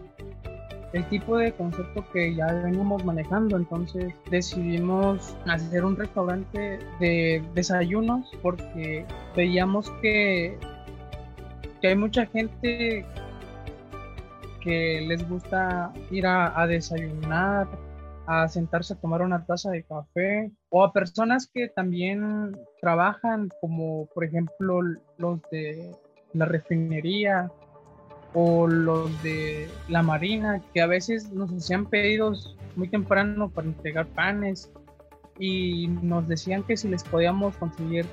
el 0.93 1.03
tipo 1.09 1.37
de 1.37 1.51
concepto 1.53 2.05
que 2.13 2.35
ya 2.35 2.45
venimos 2.53 3.03
manejando. 3.03 3.57
Entonces 3.57 4.13
decidimos 4.29 5.35
hacer 5.47 5.83
un 5.83 5.97
restaurante 5.97 6.79
de 6.99 7.43
desayunos 7.55 8.31
porque 8.41 9.05
veíamos 9.35 9.89
que, 10.01 10.57
que 11.81 11.87
hay 11.87 11.95
mucha 11.95 12.25
gente 12.27 13.05
que 14.61 15.01
les 15.07 15.27
gusta 15.27 15.91
ir 16.09 16.25
a, 16.25 16.59
a, 16.59 16.67
desayunar, 16.67 17.67
a 18.27 18.47
sentarse 18.47 18.93
a 18.93 18.97
tomar 18.97 19.21
una 19.21 19.45
taza 19.45 19.71
de 19.71 19.83
café, 19.83 20.51
o 20.69 20.85
a 20.85 20.93
personas 20.93 21.49
que 21.53 21.67
también 21.67 22.55
trabajan, 22.79 23.49
como 23.59 24.05
por 24.13 24.23
ejemplo 24.23 24.79
los 25.17 25.41
de 25.51 25.91
la 26.31 26.45
refinería 26.45 27.51
o 28.33 28.67
los 28.67 29.21
de 29.21 29.69
la 29.87 30.01
Marina, 30.01 30.61
que 30.73 30.81
a 30.81 30.87
veces 30.87 31.31
nos 31.31 31.51
hacían 31.51 31.85
pedidos 31.85 32.55
muy 32.75 32.87
temprano 32.87 33.49
para 33.49 33.67
entregar 33.67 34.07
panes 34.07 34.71
y 35.37 35.87
nos 36.01 36.27
decían 36.27 36.63
que 36.63 36.75
si 36.77 36.87
les 36.87 37.03
podíamos 37.03 37.55
conseguir 37.57 38.05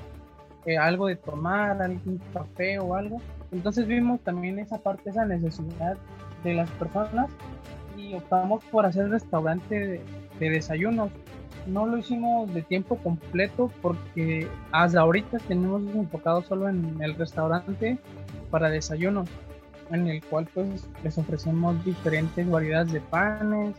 eh, 0.65 0.77
algo 0.77 1.07
de 1.07 1.15
tomar, 1.15 1.81
algún 1.81 2.21
café 2.33 2.79
o 2.79 2.95
algo. 2.95 3.21
Entonces 3.51 3.87
vimos 3.87 4.19
también 4.21 4.59
esa 4.59 4.77
parte, 4.77 5.09
esa 5.09 5.25
necesidad 5.25 5.97
de 6.43 6.53
las 6.53 6.69
personas 6.71 7.29
y 7.97 8.13
optamos 8.13 8.63
por 8.65 8.85
hacer 8.85 9.09
restaurante 9.09 9.79
de, 9.79 10.01
de 10.39 10.49
desayunos. 10.49 11.09
No 11.67 11.85
lo 11.85 11.97
hicimos 11.97 12.51
de 12.53 12.61
tiempo 12.61 12.97
completo 12.97 13.71
porque 13.81 14.47
hasta 14.71 15.01
ahorita 15.01 15.37
tenemos 15.47 15.83
enfocado 15.95 16.43
solo 16.43 16.69
en 16.69 16.97
el 17.01 17.15
restaurante 17.15 17.97
para 18.49 18.69
desayunos 18.69 19.29
en 19.91 20.07
el 20.07 20.23
cual 20.23 20.47
pues 20.53 20.87
les 21.03 21.17
ofrecemos 21.17 21.83
diferentes 21.85 22.49
variedades 22.49 22.91
de 22.93 23.01
panes, 23.01 23.75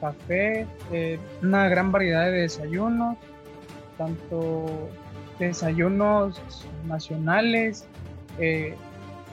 café, 0.00 0.66
eh, 0.92 1.18
una 1.42 1.68
gran 1.68 1.90
variedad 1.92 2.26
de 2.26 2.42
desayunos, 2.42 3.16
tanto 3.96 4.90
desayunos 5.38 6.40
nacionales 6.86 7.86
eh, 8.38 8.74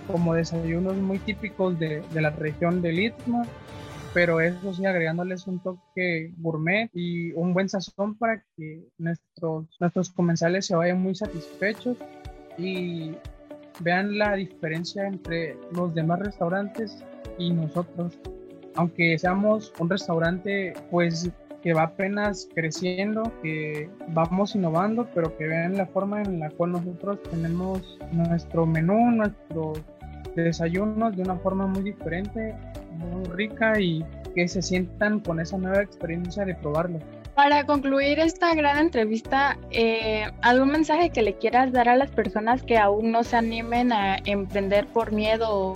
como 0.07 0.33
desayunos 0.33 0.95
muy 0.95 1.19
típicos 1.19 1.77
de, 1.79 2.01
de, 2.13 2.21
la 2.21 2.31
región 2.31 2.81
del 2.81 2.99
Istmo, 2.99 3.43
pero 4.13 4.41
eso 4.41 4.73
sí 4.73 4.85
agregándoles 4.85 5.47
un 5.47 5.59
toque 5.59 6.33
gourmet 6.37 6.89
y 6.93 7.31
un 7.33 7.53
buen 7.53 7.69
sazón 7.69 8.15
para 8.15 8.43
que 8.57 8.83
nuestros, 8.97 9.65
nuestros 9.79 10.09
comensales 10.09 10.65
se 10.65 10.75
vayan 10.75 11.01
muy 11.01 11.15
satisfechos 11.15 11.97
y 12.57 13.15
vean 13.81 14.17
la 14.17 14.35
diferencia 14.35 15.07
entre 15.07 15.57
los 15.75 15.93
demás 15.93 16.19
restaurantes 16.19 17.03
y 17.37 17.51
nosotros. 17.51 18.17
Aunque 18.75 19.17
seamos 19.17 19.73
un 19.79 19.89
restaurante 19.89 20.73
pues 20.89 21.29
que 21.61 21.73
va 21.73 21.83
apenas 21.83 22.49
creciendo, 22.55 23.31
que 23.43 23.89
vamos 24.09 24.55
innovando, 24.55 25.07
pero 25.13 25.37
que 25.37 25.47
vean 25.47 25.77
la 25.77 25.85
forma 25.85 26.21
en 26.21 26.39
la 26.39 26.49
cual 26.49 26.71
nosotros 26.71 27.21
tenemos 27.29 27.99
nuestro 28.11 28.65
menú, 28.65 29.11
nuestros 29.11 29.81
desayunos 30.35 31.15
de 31.15 31.23
una 31.23 31.35
forma 31.35 31.67
muy 31.67 31.83
diferente, 31.83 32.55
muy 32.97 33.25
rica 33.35 33.79
y 33.79 34.03
que 34.33 34.47
se 34.47 34.61
sientan 34.61 35.19
con 35.19 35.39
esa 35.39 35.57
nueva 35.57 35.83
experiencia 35.83 36.45
de 36.45 36.55
probarlo. 36.55 36.99
Para 37.35 37.65
concluir 37.65 38.19
esta 38.19 38.53
gran 38.53 38.77
entrevista, 38.77 39.57
eh, 39.71 40.29
¿algún 40.41 40.71
mensaje 40.71 41.11
que 41.11 41.21
le 41.21 41.35
quieras 41.35 41.71
dar 41.71 41.87
a 41.87 41.95
las 41.95 42.11
personas 42.11 42.61
que 42.61 42.77
aún 42.77 43.11
no 43.11 43.23
se 43.23 43.37
animen 43.37 43.93
a 43.93 44.17
emprender 44.25 44.85
por 44.87 45.13
miedo 45.13 45.73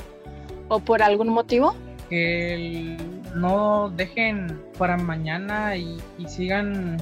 o, 0.68 0.80
por 0.80 1.02
algún 1.02 1.30
motivo? 1.30 1.74
Que 2.10 2.98
no 3.36 3.89
dejen 3.89 4.62
para 4.78 4.98
mañana 4.98 5.78
y, 5.78 5.98
sigan 6.28 6.98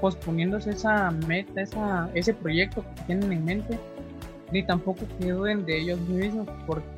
posponiéndose 0.00 0.70
esa 0.70 1.10
meta, 1.26 1.60
esa, 1.60 2.10
ese 2.14 2.34
proyecto 2.34 2.82
que 2.82 3.02
tienen 3.02 3.32
en 3.32 3.44
mente, 3.44 3.78
ni 4.50 4.64
tampoco 4.64 5.00
que 5.18 5.30
duden 5.30 5.64
de 5.64 5.78
ellos 5.78 6.00
mismos, 6.00 6.48
porque 6.66 6.97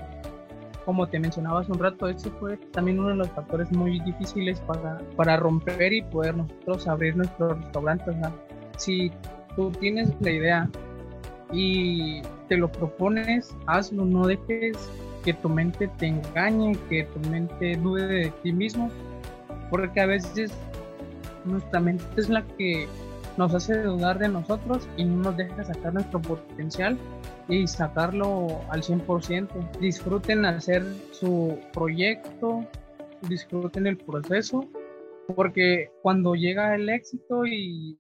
como 0.85 1.07
te 1.07 1.19
mencionaba 1.19 1.61
hace 1.61 1.73
un 1.73 1.79
rato, 1.79 2.09
ese 2.09 2.31
fue 2.31 2.57
también 2.73 2.99
uno 2.99 3.09
de 3.11 3.17
los 3.17 3.29
factores 3.31 3.71
muy 3.73 4.01
difíciles 4.01 4.61
para, 4.61 4.99
para 5.17 5.37
romper 5.37 5.93
y 5.93 6.03
poder 6.03 6.37
nosotros 6.37 6.89
abrir 6.89 7.17
nuestro 7.17 7.55
restaurante. 7.55 8.13
Si 8.77 9.11
tú 9.57 9.71
tienes 9.73 10.13
la 10.21 10.31
idea 10.31 10.71
y 11.53 12.23
te 12.49 12.57
lo 12.57 12.71
propones, 12.71 13.55
hazlo, 13.67 14.05
no 14.05 14.27
dejes 14.27 14.77
que 15.25 15.35
tu 15.35 15.49
mente 15.49 15.89
te 15.99 16.07
engañe, 16.07 16.77
que 16.89 17.05
tu 17.05 17.29
mente 17.29 17.77
dude 17.77 18.07
de 18.07 18.31
ti 18.43 18.53
mismo, 18.53 18.91
porque 19.69 20.01
a 20.01 20.07
veces 20.07 20.53
nuestra 21.45 21.81
mente 21.81 22.05
es 22.17 22.29
la 22.29 22.43
que 22.59 22.89
nos 23.41 23.55
hace 23.55 23.81
dudar 23.81 24.19
de 24.19 24.29
nosotros 24.29 24.87
y 24.99 25.05
no 25.05 25.23
nos 25.23 25.37
deja 25.39 25.65
sacar 25.65 25.95
nuestro 25.95 26.21
potencial 26.21 26.99
y 27.49 27.67
sacarlo 27.67 28.61
al 28.69 28.83
100%. 28.83 29.81
Disfruten 29.81 30.45
hacer 30.45 30.85
su 31.13 31.59
proyecto, 31.73 32.67
disfruten 33.31 33.87
el 33.87 33.97
proceso, 33.97 34.69
porque 35.35 35.89
cuando 36.03 36.35
llega 36.35 36.75
el 36.75 36.91
éxito 36.91 37.47
y, 37.47 37.99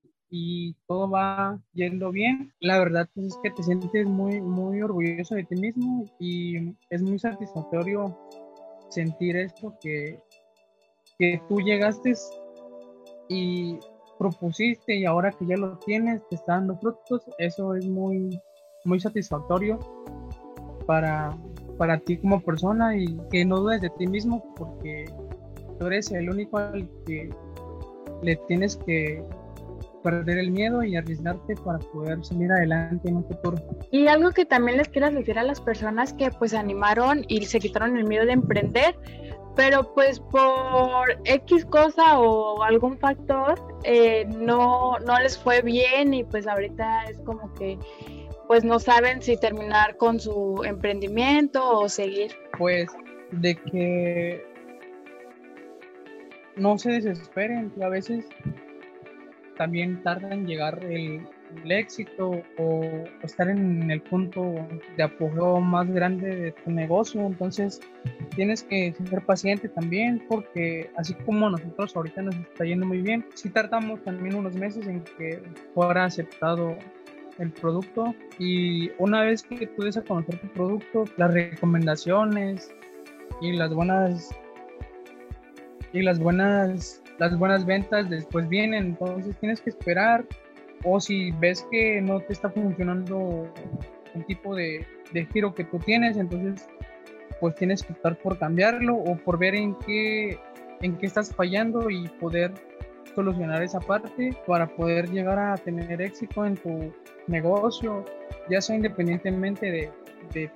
todo 0.86 1.08
va 1.08 1.58
yendo 1.72 2.10
bien, 2.12 2.52
la 2.60 2.78
verdad 2.78 3.08
es 3.16 3.38
que 3.42 3.50
te 3.50 3.62
sientes 3.62 4.06
muy, 4.06 4.42
muy 4.42 4.82
orgulloso 4.82 5.36
de 5.36 5.44
ti 5.44 5.56
mismo 5.56 6.04
y 6.20 6.76
es 6.90 7.02
muy 7.02 7.18
satisfactorio 7.18 8.14
sentir 8.90 9.36
esto 9.38 9.74
que, 9.80 10.20
que 11.18 11.40
tú 11.48 11.60
llegaste 11.60 12.12
y 13.30 13.78
propusiste 14.20 14.94
y 14.94 15.06
ahora 15.06 15.32
que 15.32 15.46
ya 15.46 15.56
lo 15.56 15.78
tienes, 15.78 16.20
te 16.28 16.36
está 16.36 16.52
dando 16.52 16.76
frutos, 16.76 17.22
eso 17.38 17.74
es 17.74 17.86
muy, 17.88 18.38
muy 18.84 19.00
satisfactorio 19.00 19.78
para, 20.86 21.34
para 21.78 21.98
ti 21.98 22.18
como 22.18 22.42
persona 22.42 22.94
y 22.94 23.16
que 23.30 23.46
no 23.46 23.60
dudes 23.60 23.80
de 23.80 23.88
ti 23.98 24.06
mismo 24.06 24.44
porque 24.56 25.06
tú 25.78 25.86
eres 25.86 26.12
el 26.12 26.28
único 26.28 26.58
al 26.58 26.86
que 27.06 27.30
le 28.22 28.36
tienes 28.46 28.76
que 28.76 29.24
perder 30.02 30.38
el 30.38 30.50
miedo 30.50 30.82
y 30.82 30.96
arriesgarte 30.96 31.54
para 31.56 31.78
poder 31.78 32.22
salir 32.22 32.52
adelante 32.52 33.08
en 33.08 33.16
un 33.16 33.24
futuro. 33.24 33.56
Y 33.90 34.06
algo 34.06 34.32
que 34.32 34.44
también 34.44 34.76
les 34.76 34.88
quiero 34.88 35.10
decir 35.10 35.38
a 35.38 35.44
las 35.44 35.62
personas 35.62 36.12
que 36.12 36.30
pues 36.30 36.52
animaron 36.52 37.24
y 37.28 37.44
se 37.46 37.58
quitaron 37.58 37.96
el 37.96 38.04
miedo 38.04 38.26
de 38.26 38.32
emprender, 38.32 38.94
pero 39.56 39.92
pues 39.94 40.20
por 40.20 41.20
X 41.24 41.64
cosa 41.66 42.18
o 42.18 42.62
algún 42.62 42.98
factor 42.98 43.60
eh, 43.84 44.26
no, 44.26 44.98
no 45.00 45.18
les 45.20 45.38
fue 45.38 45.62
bien 45.62 46.14
y 46.14 46.24
pues 46.24 46.46
ahorita 46.46 47.04
es 47.04 47.20
como 47.20 47.52
que 47.54 47.78
pues 48.46 48.64
no 48.64 48.78
saben 48.78 49.22
si 49.22 49.36
terminar 49.36 49.96
con 49.96 50.18
su 50.18 50.62
emprendimiento 50.64 51.78
o 51.78 51.88
seguir. 51.88 52.32
Pues 52.58 52.88
de 53.30 53.54
que 53.54 54.44
no 56.56 56.76
se 56.76 56.90
desesperen, 56.90 57.70
que 57.70 57.84
a 57.84 57.88
veces 57.88 58.26
también 59.56 60.02
tarda 60.02 60.30
en 60.32 60.46
llegar 60.46 60.84
el, 60.84 61.28
éxito 61.68 62.42
o 62.58 63.04
estar 63.22 63.48
en 63.48 63.90
el 63.90 64.00
punto 64.02 64.54
de 64.96 65.02
apogeo 65.02 65.60
más 65.60 65.90
grande 65.90 66.34
de 66.34 66.52
tu 66.52 66.70
negocio. 66.70 67.20
Entonces 67.20 67.80
tienes 68.34 68.62
que 68.62 68.94
ser 69.08 69.24
paciente 69.24 69.68
también 69.68 70.22
porque 70.28 70.90
así 70.96 71.14
como 71.26 71.50
nosotros 71.50 71.94
ahorita 71.96 72.22
nos 72.22 72.36
está 72.36 72.64
yendo 72.64 72.86
muy 72.86 73.02
bien, 73.02 73.24
si 73.34 73.50
tardamos 73.50 74.02
también 74.04 74.34
unos 74.34 74.54
meses 74.54 74.86
en 74.86 75.02
que 75.18 75.42
fuera 75.74 76.04
aceptado 76.04 76.76
el 77.38 77.50
producto 77.52 78.14
y 78.38 78.90
una 78.98 79.22
vez 79.22 79.42
que 79.42 79.66
tú 79.66 79.82
des 79.82 79.96
a 79.96 80.02
conocer 80.02 80.38
tu 80.40 80.48
producto, 80.48 81.04
las 81.16 81.32
recomendaciones 81.32 82.70
y 83.40 83.52
las 83.52 83.72
buenas 83.72 84.30
y 85.92 86.02
las 86.02 86.18
buenas 86.18 87.02
las 87.20 87.38
buenas 87.38 87.66
ventas 87.66 88.08
después 88.08 88.48
vienen, 88.48 88.86
entonces 88.86 89.36
tienes 89.40 89.60
que 89.60 89.68
esperar 89.68 90.24
o 90.84 91.00
si 91.00 91.30
ves 91.32 91.66
que 91.70 92.00
no 92.00 92.20
te 92.20 92.32
está 92.32 92.50
funcionando 92.50 93.52
un 94.14 94.24
tipo 94.26 94.54
de, 94.54 94.86
de 95.12 95.26
giro 95.26 95.54
que 95.54 95.64
tú 95.64 95.78
tienes, 95.78 96.16
entonces 96.16 96.68
pues 97.40 97.54
tienes 97.54 97.82
que 97.82 97.92
optar 97.92 98.18
por 98.18 98.38
cambiarlo 98.38 98.96
o 98.96 99.16
por 99.16 99.38
ver 99.38 99.54
en 99.54 99.74
qué 99.86 100.38
en 100.82 100.96
qué 100.96 101.06
estás 101.06 101.34
fallando 101.34 101.90
y 101.90 102.08
poder 102.20 102.52
solucionar 103.14 103.62
esa 103.62 103.80
parte 103.80 104.34
para 104.46 104.66
poder 104.66 105.10
llegar 105.10 105.38
a 105.38 105.56
tener 105.56 106.00
éxito 106.00 106.44
en 106.44 106.56
tu 106.56 106.92
negocio, 107.26 108.04
ya 108.48 108.60
sea 108.60 108.76
independientemente 108.76 109.70
de, 109.70 109.90
de 110.32 110.50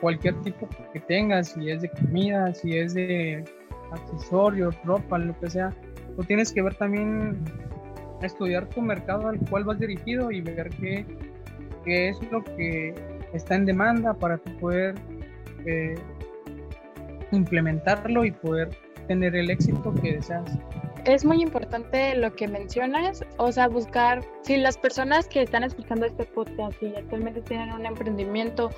cualquier 0.00 0.40
tipo 0.42 0.68
que 0.92 1.00
tengas, 1.00 1.48
si 1.48 1.70
es 1.70 1.82
de 1.82 1.90
comida, 1.90 2.54
si 2.54 2.78
es 2.78 2.94
de 2.94 3.44
accesorios, 3.92 4.74
ropa, 4.84 5.18
lo 5.18 5.38
que 5.38 5.50
sea. 5.50 5.74
Tú 6.16 6.24
tienes 6.24 6.52
que 6.52 6.62
ver 6.62 6.74
también, 6.74 7.38
estudiar 8.26 8.68
tu 8.68 8.80
mercado 8.82 9.28
al 9.28 9.38
cual 9.48 9.64
vas 9.64 9.78
dirigido 9.78 10.30
y 10.30 10.40
ver 10.40 10.70
qué, 10.80 11.04
qué 11.84 12.10
es 12.10 12.18
lo 12.30 12.42
que 12.44 12.94
está 13.32 13.54
en 13.54 13.66
demanda 13.66 14.14
para 14.14 14.38
poder 14.38 14.94
eh, 15.66 15.94
implementarlo 17.32 18.24
y 18.24 18.32
poder 18.32 18.70
tener 19.06 19.34
el 19.36 19.50
éxito 19.50 19.94
que 20.02 20.14
deseas. 20.14 20.58
Es 21.04 21.24
muy 21.24 21.42
importante 21.42 22.14
lo 22.14 22.34
que 22.34 22.46
mencionas, 22.46 23.24
o 23.38 23.50
sea, 23.50 23.68
buscar, 23.68 24.22
si 24.42 24.58
las 24.58 24.76
personas 24.76 25.26
que 25.28 25.42
están 25.42 25.64
escuchando 25.64 26.04
este 26.04 26.24
podcast 26.24 26.80
y 26.82 26.94
actualmente 26.94 27.40
tienen 27.40 27.72
un 27.72 27.86
emprendimiento 27.86 28.70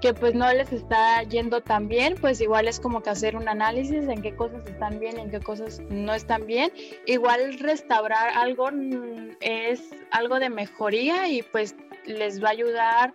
que 0.00 0.14
pues 0.14 0.34
no 0.34 0.52
les 0.52 0.72
está 0.72 1.22
yendo 1.24 1.60
tan 1.60 1.88
bien, 1.88 2.16
pues 2.20 2.40
igual 2.40 2.68
es 2.68 2.80
como 2.80 3.02
que 3.02 3.10
hacer 3.10 3.36
un 3.36 3.48
análisis 3.48 4.08
en 4.08 4.22
qué 4.22 4.34
cosas 4.34 4.66
están 4.66 4.98
bien 4.98 5.18
en 5.18 5.30
qué 5.30 5.40
cosas 5.40 5.80
no 5.90 6.14
están 6.14 6.46
bien. 6.46 6.72
Igual 7.06 7.58
restaurar 7.58 8.30
algo 8.36 8.70
mm, 8.70 9.36
es 9.40 9.80
algo 10.10 10.38
de 10.38 10.50
mejoría 10.50 11.28
y 11.28 11.42
pues 11.42 11.74
les 12.06 12.42
va 12.42 12.48
a 12.48 12.52
ayudar 12.52 13.12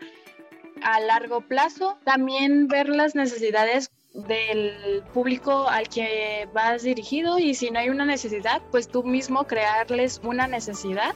a 0.83 0.99
largo 0.99 1.41
plazo. 1.41 1.97
También 2.03 2.67
ver 2.67 2.89
las 2.89 3.15
necesidades 3.15 3.91
del 4.13 5.03
público 5.13 5.67
al 5.67 5.89
que 5.89 6.47
vas 6.53 6.83
dirigido 6.83 7.37
y 7.39 7.53
si 7.53 7.69
no 7.71 7.79
hay 7.79 7.89
una 7.89 8.05
necesidad, 8.05 8.61
pues 8.71 8.87
tú 8.87 9.03
mismo 9.03 9.45
crearles 9.45 10.21
una 10.23 10.47
necesidad 10.47 11.15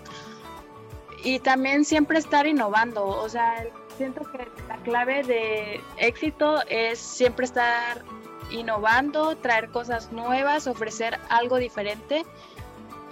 y 1.24 1.40
también 1.40 1.86
siempre 1.86 2.20
estar 2.20 2.48
innovando. 2.48 3.06
O 3.06 3.30
sea, 3.30 3.66
siento 4.00 4.22
que 4.32 4.48
la 4.70 4.78
clave 4.78 5.24
de 5.24 5.82
éxito 5.98 6.62
es 6.70 7.00
siempre 7.00 7.44
estar 7.44 8.02
innovando, 8.50 9.36
traer 9.36 9.70
cosas 9.72 10.14
nuevas, 10.14 10.68
ofrecer 10.68 11.20
algo 11.28 11.58
diferente 11.58 12.26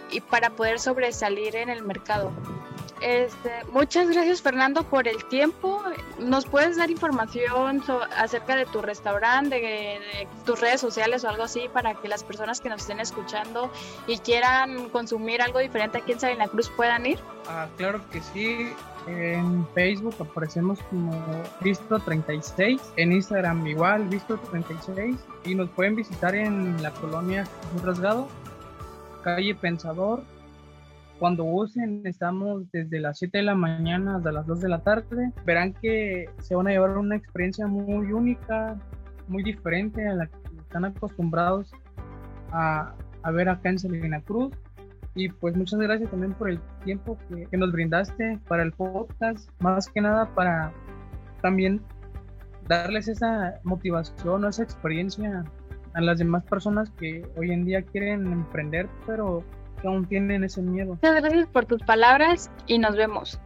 y 0.09 0.21
para 0.21 0.51
poder 0.51 0.79
sobresalir 0.79 1.57
en 1.57 1.67
el 1.69 1.83
mercado. 1.83 2.31
Este, 3.01 3.51
muchas 3.71 4.09
gracias 4.09 4.41
Fernando 4.41 4.83
por 4.83 5.07
el 5.07 5.23
tiempo. 5.25 5.83
¿Nos 6.19 6.45
puedes 6.45 6.77
dar 6.77 6.89
información 6.89 7.83
acerca 8.17 8.55
de 8.55 8.65
tu 8.65 8.81
restaurante, 8.81 9.55
de, 9.55 10.27
tus 10.45 10.59
redes 10.59 10.81
sociales 10.81 11.23
o 11.23 11.29
algo 11.29 11.43
así 11.43 11.69
para 11.71 11.93
que 11.95 12.07
las 12.07 12.23
personas 12.23 12.59
que 12.59 12.69
nos 12.69 12.81
estén 12.81 12.99
escuchando 12.99 13.71
y 14.07 14.17
quieran 14.17 14.89
consumir 14.89 15.41
algo 15.41 15.59
diferente 15.59 15.99
aquí 15.99 16.13
en 16.13 16.19
Sabina 16.19 16.47
Cruz 16.47 16.71
puedan 16.75 17.05
ir? 17.05 17.19
Ah, 17.47 17.67
claro 17.77 18.01
que 18.09 18.21
sí. 18.21 18.73
En 19.07 19.65
Facebook 19.73 20.15
aparecemos 20.19 20.79
como 20.89 21.13
Visto36, 21.61 22.81
en 22.97 23.13
Instagram 23.13 23.65
igual 23.65 24.09
Visto36 24.09 25.17
y 25.45 25.55
nos 25.55 25.69
pueden 25.69 25.95
visitar 25.95 26.35
en 26.35 26.81
la 26.83 26.91
colonia 26.91 27.45
Un 27.73 27.85
Rasgado, 27.85 28.27
calle 29.23 29.55
Pensador 29.55 30.23
cuando 31.19 31.43
usen, 31.43 32.01
estamos 32.05 32.69
desde 32.71 32.99
las 32.99 33.19
7 33.19 33.39
de 33.39 33.43
la 33.43 33.55
mañana 33.55 34.17
hasta 34.17 34.31
las 34.31 34.45
2 34.45 34.61
de 34.61 34.69
la 34.69 34.79
tarde. 34.79 35.31
Verán 35.45 35.73
que 35.73 36.29
se 36.39 36.55
van 36.55 36.67
a 36.67 36.71
llevar 36.71 36.97
una 36.97 37.15
experiencia 37.15 37.67
muy 37.67 38.11
única, 38.11 38.77
muy 39.27 39.43
diferente 39.43 40.07
a 40.07 40.13
la 40.13 40.27
que 40.27 40.37
están 40.61 40.85
acostumbrados 40.85 41.71
a, 42.51 42.93
a 43.23 43.31
ver 43.31 43.49
acá 43.49 43.69
en 43.69 43.79
Salina 43.79 44.21
Cruz. 44.21 44.53
Y 45.15 45.29
pues 45.29 45.55
muchas 45.55 45.79
gracias 45.79 46.11
también 46.11 46.33
por 46.33 46.49
el 46.49 46.59
tiempo 46.85 47.17
que, 47.29 47.47
que 47.47 47.57
nos 47.57 47.71
brindaste 47.71 48.39
para 48.47 48.61
el 48.61 48.71
podcast, 48.71 49.49
más 49.59 49.87
que 49.89 50.01
nada 50.01 50.29
para 50.35 50.71
también 51.41 51.81
darles 52.67 53.07
esa 53.07 53.59
motivación 53.63 54.43
o 54.43 54.49
esa 54.49 54.61
experiencia 54.61 55.43
a 55.93 56.01
las 56.01 56.19
demás 56.19 56.43
personas 56.43 56.91
que 56.91 57.25
hoy 57.35 57.51
en 57.51 57.65
día 57.65 57.81
quieren 57.81 58.31
emprender, 58.31 58.87
pero 59.07 59.43
que 59.81 59.87
aún 59.87 60.05
tienen 60.05 60.43
ese 60.43 60.61
miedo. 60.61 60.95
Muchas 60.95 61.15
gracias 61.21 61.47
por 61.47 61.65
tus 61.65 61.81
palabras 61.83 62.51
y 62.67 62.79
nos 62.79 62.95
vemos. 62.95 63.39